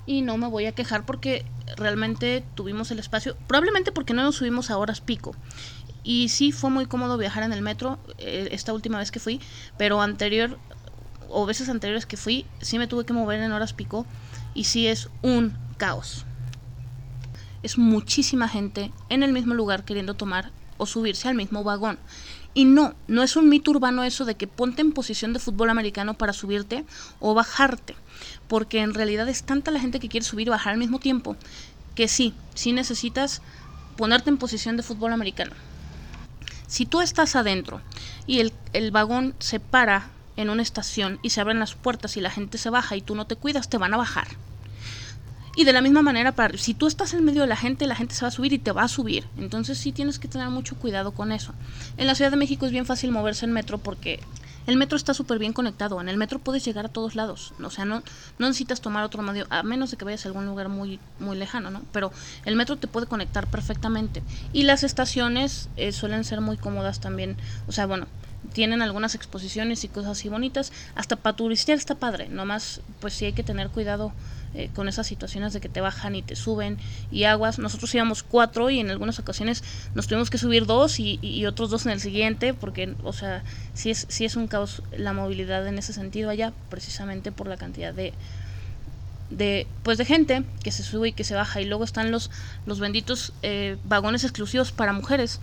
y 0.06 0.22
no 0.22 0.38
me 0.38 0.46
voy 0.46 0.66
a 0.66 0.72
quejar 0.72 1.04
porque 1.04 1.44
realmente 1.76 2.46
tuvimos 2.54 2.90
el 2.90 2.98
espacio, 2.98 3.36
probablemente 3.46 3.92
porque 3.92 4.14
no 4.14 4.22
nos 4.22 4.36
subimos 4.36 4.70
a 4.70 4.78
horas 4.78 5.00
pico. 5.00 5.36
Y 6.02 6.28
sí 6.28 6.52
fue 6.52 6.70
muy 6.70 6.86
cómodo 6.86 7.18
viajar 7.18 7.42
en 7.42 7.52
el 7.52 7.62
metro 7.62 7.98
eh, 8.18 8.48
esta 8.52 8.72
última 8.72 8.98
vez 8.98 9.10
que 9.10 9.18
fui, 9.18 9.42
pero 9.76 10.00
anterior 10.00 10.58
o 11.28 11.44
veces 11.44 11.68
anteriores 11.68 12.06
que 12.06 12.16
fui, 12.16 12.46
sí 12.60 12.78
me 12.78 12.86
tuve 12.86 13.04
que 13.04 13.12
mover 13.12 13.40
en 13.40 13.50
horas 13.50 13.72
pico 13.72 14.06
y 14.54 14.64
sí 14.64 14.86
es 14.86 15.10
un 15.22 15.58
caos. 15.76 16.24
Es 17.62 17.78
muchísima 17.78 18.48
gente 18.48 18.92
en 19.08 19.24
el 19.24 19.32
mismo 19.32 19.54
lugar 19.54 19.84
queriendo 19.84 20.14
tomar 20.14 20.52
o 20.76 20.86
subirse 20.86 21.28
al 21.28 21.34
mismo 21.34 21.64
vagón. 21.64 21.98
Y 22.56 22.64
no, 22.64 22.94
no 23.06 23.22
es 23.22 23.36
un 23.36 23.50
mito 23.50 23.70
urbano 23.70 24.02
eso 24.02 24.24
de 24.24 24.34
que 24.34 24.46
ponte 24.46 24.80
en 24.80 24.92
posición 24.92 25.34
de 25.34 25.38
fútbol 25.38 25.68
americano 25.68 26.14
para 26.14 26.32
subirte 26.32 26.86
o 27.20 27.34
bajarte, 27.34 27.94
porque 28.48 28.80
en 28.80 28.94
realidad 28.94 29.28
es 29.28 29.42
tanta 29.42 29.70
la 29.70 29.78
gente 29.78 30.00
que 30.00 30.08
quiere 30.08 30.24
subir 30.24 30.46
y 30.46 30.50
bajar 30.50 30.72
al 30.72 30.78
mismo 30.78 30.98
tiempo 30.98 31.36
que 31.94 32.08
sí, 32.08 32.32
sí 32.54 32.72
necesitas 32.72 33.42
ponerte 33.98 34.30
en 34.30 34.38
posición 34.38 34.78
de 34.78 34.82
fútbol 34.82 35.12
americano. 35.12 35.52
Si 36.66 36.86
tú 36.86 37.02
estás 37.02 37.36
adentro 37.36 37.82
y 38.26 38.40
el, 38.40 38.54
el 38.72 38.90
vagón 38.90 39.34
se 39.38 39.60
para 39.60 40.08
en 40.38 40.48
una 40.48 40.62
estación 40.62 41.18
y 41.20 41.30
se 41.30 41.42
abren 41.42 41.58
las 41.58 41.74
puertas 41.74 42.16
y 42.16 42.22
la 42.22 42.30
gente 42.30 42.56
se 42.56 42.70
baja 42.70 42.96
y 42.96 43.02
tú 43.02 43.14
no 43.14 43.26
te 43.26 43.36
cuidas, 43.36 43.68
te 43.68 43.76
van 43.76 43.92
a 43.92 43.98
bajar. 43.98 44.28
Y 45.56 45.64
de 45.64 45.72
la 45.72 45.80
misma 45.80 46.02
manera, 46.02 46.32
para, 46.32 46.56
si 46.58 46.74
tú 46.74 46.86
estás 46.86 47.14
en 47.14 47.24
medio 47.24 47.40
de 47.40 47.46
la 47.46 47.56
gente, 47.56 47.86
la 47.86 47.96
gente 47.96 48.14
se 48.14 48.22
va 48.22 48.28
a 48.28 48.30
subir 48.30 48.52
y 48.52 48.58
te 48.58 48.72
va 48.72 48.82
a 48.82 48.88
subir. 48.88 49.24
Entonces 49.38 49.78
sí 49.78 49.90
tienes 49.90 50.18
que 50.18 50.28
tener 50.28 50.50
mucho 50.50 50.76
cuidado 50.76 51.12
con 51.12 51.32
eso. 51.32 51.54
En 51.96 52.06
la 52.06 52.14
Ciudad 52.14 52.30
de 52.30 52.36
México 52.36 52.66
es 52.66 52.72
bien 52.72 52.84
fácil 52.84 53.10
moverse 53.10 53.46
en 53.46 53.52
metro 53.52 53.78
porque 53.78 54.20
el 54.66 54.76
metro 54.76 54.96
está 54.96 55.14
súper 55.14 55.38
bien 55.38 55.54
conectado. 55.54 56.00
En 56.00 56.10
el 56.10 56.18
metro 56.18 56.40
puedes 56.40 56.64
llegar 56.64 56.86
a 56.86 56.88
todos 56.88 57.14
lados. 57.14 57.54
O 57.62 57.70
sea, 57.70 57.86
no, 57.86 58.02
no 58.38 58.46
necesitas 58.48 58.82
tomar 58.82 59.04
otro 59.04 59.22
medio, 59.22 59.46
a 59.48 59.62
menos 59.62 59.90
de 59.90 59.96
que 59.96 60.04
vayas 60.04 60.26
a 60.26 60.28
algún 60.28 60.44
lugar 60.44 60.68
muy, 60.68 61.00
muy 61.20 61.38
lejano, 61.38 61.70
¿no? 61.70 61.82
Pero 61.90 62.12
el 62.44 62.54
metro 62.56 62.76
te 62.76 62.86
puede 62.86 63.06
conectar 63.06 63.46
perfectamente. 63.46 64.22
Y 64.52 64.64
las 64.64 64.82
estaciones 64.82 65.70
eh, 65.76 65.92
suelen 65.92 66.24
ser 66.24 66.42
muy 66.42 66.58
cómodas 66.58 67.00
también. 67.00 67.36
O 67.66 67.72
sea, 67.72 67.86
bueno, 67.86 68.08
tienen 68.52 68.82
algunas 68.82 69.14
exposiciones 69.14 69.84
y 69.84 69.88
cosas 69.88 70.12
así 70.12 70.28
bonitas. 70.28 70.72
Hasta 70.96 71.16
para 71.16 71.36
turistear 71.36 71.78
está 71.78 71.94
padre. 71.94 72.28
Nomás, 72.28 72.80
pues 73.00 73.14
sí 73.14 73.24
hay 73.24 73.32
que 73.32 73.42
tener 73.42 73.70
cuidado 73.70 74.12
eh, 74.56 74.70
con 74.74 74.88
esas 74.88 75.06
situaciones 75.06 75.52
de 75.52 75.60
que 75.60 75.68
te 75.68 75.82
bajan 75.82 76.14
y 76.14 76.22
te 76.22 76.34
suben 76.34 76.78
y 77.10 77.24
aguas. 77.24 77.58
Nosotros 77.58 77.94
íbamos 77.94 78.22
cuatro 78.22 78.70
y 78.70 78.80
en 78.80 78.90
algunas 78.90 79.18
ocasiones 79.18 79.62
nos 79.94 80.06
tuvimos 80.06 80.30
que 80.30 80.38
subir 80.38 80.64
dos 80.64 80.98
y, 80.98 81.18
y 81.20 81.44
otros 81.44 81.68
dos 81.68 81.84
en 81.84 81.92
el 81.92 82.00
siguiente 82.00 82.54
porque, 82.54 82.94
o 83.02 83.12
sea, 83.12 83.44
sí 83.74 83.90
es, 83.90 84.06
sí 84.08 84.24
es 84.24 84.34
un 84.34 84.48
caos 84.48 84.82
la 84.96 85.12
movilidad 85.12 85.66
en 85.66 85.78
ese 85.78 85.92
sentido 85.92 86.30
allá, 86.30 86.54
precisamente 86.70 87.32
por 87.32 87.48
la 87.48 87.58
cantidad 87.58 87.92
de, 87.92 88.14
de 89.30 89.66
pues 89.82 89.98
de 89.98 90.04
gente 90.04 90.44
que 90.62 90.72
se 90.72 90.82
sube 90.82 91.08
y 91.08 91.12
que 91.12 91.24
se 91.24 91.34
baja 91.34 91.60
y 91.60 91.64
luego 91.64 91.84
están 91.84 92.10
los 92.10 92.30
los 92.64 92.80
benditos 92.80 93.32
eh, 93.42 93.76
vagones 93.84 94.24
exclusivos 94.24 94.72
para 94.72 94.92
mujeres 94.92 95.40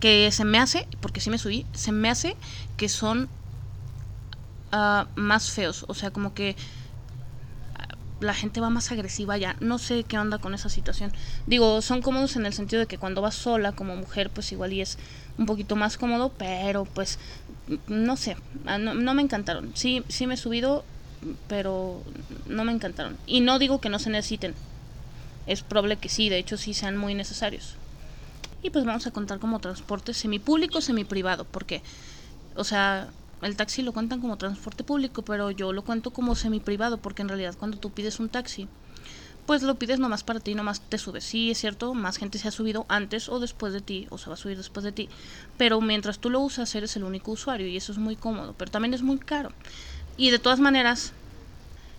que 0.00 0.30
se 0.32 0.44
me 0.44 0.58
hace 0.58 0.86
porque 1.00 1.20
sí 1.20 1.30
me 1.30 1.38
subí 1.38 1.66
se 1.72 1.92
me 1.92 2.10
hace 2.10 2.36
que 2.76 2.88
son 2.88 3.28
uh, 4.72 5.04
más 5.14 5.50
feos 5.50 5.84
o 5.88 5.94
sea 5.94 6.10
como 6.10 6.34
que 6.34 6.56
la 8.24 8.34
gente 8.34 8.60
va 8.60 8.70
más 8.70 8.90
agresiva 8.90 9.36
ya. 9.38 9.56
No 9.60 9.78
sé 9.78 10.04
qué 10.04 10.18
onda 10.18 10.38
con 10.38 10.54
esa 10.54 10.68
situación. 10.68 11.12
Digo, 11.46 11.82
son 11.82 12.02
cómodos 12.02 12.36
en 12.36 12.46
el 12.46 12.52
sentido 12.52 12.80
de 12.80 12.86
que 12.86 12.98
cuando 12.98 13.22
vas 13.22 13.34
sola 13.34 13.72
como 13.72 13.96
mujer, 13.96 14.30
pues 14.30 14.50
igual 14.52 14.72
y 14.72 14.80
es 14.80 14.98
un 15.38 15.46
poquito 15.46 15.76
más 15.76 15.96
cómodo, 15.96 16.32
pero 16.36 16.84
pues 16.84 17.18
no 17.86 18.16
sé, 18.16 18.36
ah, 18.66 18.78
no, 18.78 18.94
no 18.94 19.14
me 19.14 19.22
encantaron. 19.22 19.72
Sí, 19.74 20.04
sí 20.08 20.26
me 20.26 20.34
he 20.34 20.36
subido, 20.36 20.84
pero 21.48 22.02
no 22.46 22.64
me 22.64 22.72
encantaron. 22.72 23.16
Y 23.26 23.40
no 23.40 23.58
digo 23.58 23.80
que 23.80 23.88
no 23.88 23.98
se 23.98 24.10
necesiten. 24.10 24.54
Es 25.46 25.62
probable 25.62 25.96
que 25.96 26.08
sí, 26.08 26.28
de 26.28 26.38
hecho 26.38 26.56
sí 26.56 26.74
sean 26.74 26.96
muy 26.96 27.14
necesarios. 27.14 27.76
Y 28.62 28.70
pues 28.70 28.84
vamos 28.84 29.06
a 29.06 29.10
contar 29.10 29.38
como 29.38 29.60
transporte 29.60 30.14
semipúblico, 30.14 30.80
semiprivado, 30.80 31.44
porque, 31.44 31.82
o 32.56 32.64
sea, 32.64 33.08
el 33.44 33.56
taxi 33.56 33.82
lo 33.82 33.92
cuentan 33.92 34.20
como 34.20 34.36
transporte 34.36 34.84
público, 34.84 35.22
pero 35.22 35.50
yo 35.50 35.72
lo 35.72 35.82
cuento 35.82 36.10
como 36.10 36.34
semi-privado, 36.34 36.98
porque 36.98 37.22
en 37.22 37.28
realidad 37.28 37.54
cuando 37.58 37.78
tú 37.78 37.90
pides 37.90 38.18
un 38.20 38.28
taxi, 38.28 38.68
pues 39.46 39.62
lo 39.62 39.74
pides 39.74 39.98
nomás 39.98 40.24
para 40.24 40.40
ti, 40.40 40.54
nomás 40.54 40.80
te 40.80 40.98
subes. 40.98 41.24
Sí, 41.24 41.50
es 41.50 41.58
cierto, 41.58 41.94
más 41.94 42.16
gente 42.16 42.38
se 42.38 42.48
ha 42.48 42.50
subido 42.50 42.86
antes 42.88 43.28
o 43.28 43.40
después 43.40 43.72
de 43.72 43.80
ti, 43.80 44.06
o 44.10 44.18
se 44.18 44.28
va 44.28 44.34
a 44.34 44.38
subir 44.38 44.56
después 44.56 44.84
de 44.84 44.92
ti, 44.92 45.08
pero 45.58 45.80
mientras 45.80 46.18
tú 46.18 46.30
lo 46.30 46.40
usas 46.40 46.74
eres 46.74 46.96
el 46.96 47.04
único 47.04 47.32
usuario 47.32 47.66
y 47.66 47.76
eso 47.76 47.92
es 47.92 47.98
muy 47.98 48.16
cómodo, 48.16 48.54
pero 48.56 48.70
también 48.70 48.94
es 48.94 49.02
muy 49.02 49.18
caro. 49.18 49.52
Y 50.16 50.30
de 50.30 50.38
todas 50.38 50.60
maneras, 50.60 51.12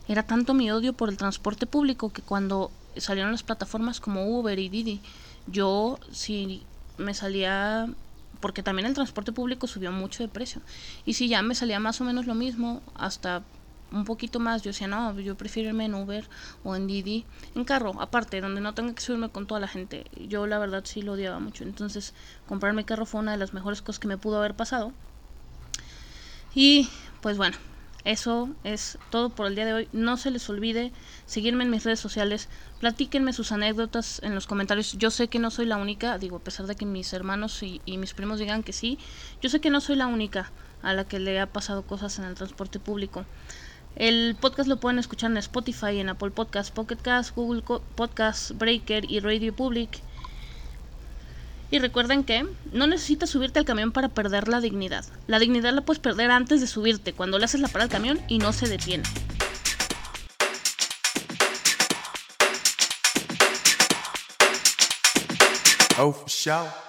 era 0.08 0.24
tanto 0.24 0.54
mi 0.54 0.72
odio 0.72 0.94
por 0.94 1.10
el 1.10 1.18
transporte 1.18 1.66
público 1.66 2.12
que 2.12 2.22
cuando 2.22 2.72
salieron 2.98 3.32
las 3.32 3.44
plataformas 3.44 4.00
como 4.00 4.40
Uber 4.40 4.58
y 4.58 4.70
Didi, 4.70 5.02
yo 5.48 6.00
si 6.12 6.64
me 6.98 7.14
salía 7.14 7.90
porque 8.40 8.64
también 8.64 8.86
el 8.88 8.94
transporte 8.94 9.32
público 9.32 9.68
subió 9.68 9.92
mucho 9.92 10.24
de 10.24 10.30
precio. 10.30 10.62
Y 11.06 11.14
si 11.14 11.28
ya 11.28 11.42
me 11.42 11.56
salía 11.56 11.80
más 11.80 12.02
o 12.02 12.04
menos 12.04 12.26
lo 12.26 12.36
mismo, 12.36 12.82
hasta 12.96 13.44
un 13.92 14.04
poquito 14.04 14.40
más, 14.40 14.62
yo 14.64 14.70
decía, 14.70 14.88
no, 14.88 15.18
yo 15.20 15.36
prefiero 15.36 15.70
irme 15.70 15.86
en 15.86 15.94
Uber 15.94 16.28
o 16.64 16.76
en 16.76 16.88
Didi, 16.88 17.26
en 17.56 17.64
carro, 17.64 17.94
aparte, 18.02 18.42
donde 18.42 18.62
no 18.62 18.74
tenga 18.74 18.94
que 18.94 19.02
subirme 19.02 19.30
con 19.30 19.48
toda 19.48 19.60
la 19.60 19.68
gente. 19.68 20.06
Yo 20.28 20.48
la 20.48 20.60
verdad 20.60 20.84
sí 20.86 21.02
lo 21.02 21.14
odiaba 21.14 21.40
mucho. 21.40 21.64
Entonces, 21.64 22.14
comprarme 22.48 22.86
carro 22.86 23.06
fue 23.06 23.22
una 23.22 23.32
de 23.32 23.38
las 23.38 23.54
mejores 23.54 23.82
cosas 23.82 24.00
que 24.00 24.08
me 24.08 24.18
pudo 24.18 24.38
haber 24.38 24.56
pasado. 24.56 24.92
Y 26.54 26.90
pues 27.22 27.38
bueno, 27.38 27.58
eso 28.06 28.50
es 28.64 29.00
todo 29.10 29.32
por 29.32 29.48
el 29.48 29.56
día 29.56 29.66
de 29.66 29.74
hoy. 29.74 29.90
No 29.92 30.16
se 30.16 30.30
les 30.30 30.48
olvide 30.48 30.94
seguirme 31.26 31.64
en 31.64 31.72
mis 31.72 31.84
redes 31.84 32.00
sociales. 32.00 32.50
Platíquenme 32.80 33.34
sus 33.34 33.52
anécdotas 33.52 34.22
en 34.24 34.36
los 34.36 34.46
comentarios. 34.46 34.94
Yo 34.94 35.10
sé 35.10 35.28
que 35.28 35.40
no 35.40 35.50
soy 35.50 35.66
la 35.66 35.78
única, 35.78 36.20
digo, 36.20 36.38
a 36.38 36.44
pesar 36.44 36.68
de 36.68 36.76
que 36.76 36.86
mis 36.86 37.12
hermanos 37.14 37.64
y, 37.64 37.82
mis 37.98 38.14
primos 38.14 38.38
digan 38.38 38.62
que 38.62 38.74
sí, 38.74 39.00
yo 39.42 39.50
sé 39.50 39.60
que 39.60 39.72
no 39.72 39.82
soy 39.82 39.96
la 39.96 40.06
única 40.06 40.52
a 40.84 40.94
la 40.94 41.06
que 41.06 41.20
le 41.20 41.40
ha 41.40 41.48
pasado 41.48 41.82
cosas 41.82 42.20
en 42.20 42.26
el 42.26 42.36
transporte 42.36 42.80
público. 42.80 43.26
El 43.96 44.36
podcast 44.40 44.70
lo 44.70 44.80
pueden 44.80 45.00
escuchar 45.00 45.32
en 45.32 45.38
Spotify, 45.38 46.00
en 46.00 46.10
Apple 46.10 46.30
Podcasts, 46.30 46.70
Pocket 46.72 46.98
Cast, 46.98 47.36
Google 47.36 47.64
Podcasts, 47.96 48.56
Breaker 48.56 49.10
y 49.10 49.20
Radio 49.20 49.56
Public. 49.56 50.02
Y 51.72 51.80
recuerden 51.80 52.24
que 52.24 52.48
no 52.72 52.88
necesitas 52.88 53.30
subirte 53.30 53.60
al 53.60 53.66
camión 53.66 53.92
para 53.92 54.10
perder 54.10 54.48
la 54.48 54.62
dignidad. 54.62 55.06
La 55.28 55.40
dignidad 55.40 55.74
la 55.74 55.82
puedes 55.82 56.00
perder 56.00 56.32
antes 56.32 56.62
de 56.62 56.68
subirte, 56.68 57.14
cuando 57.14 57.40
le 57.40 57.46
haces 57.46 57.62
la 57.62 57.68
parada 57.68 57.86
al 57.86 57.92
camión 57.92 58.22
y 58.28 58.38
no 58.38 58.54
se 58.54 58.68
detiene. 58.68 59.04
Oh, 65.98 66.14
sure. 66.28 66.85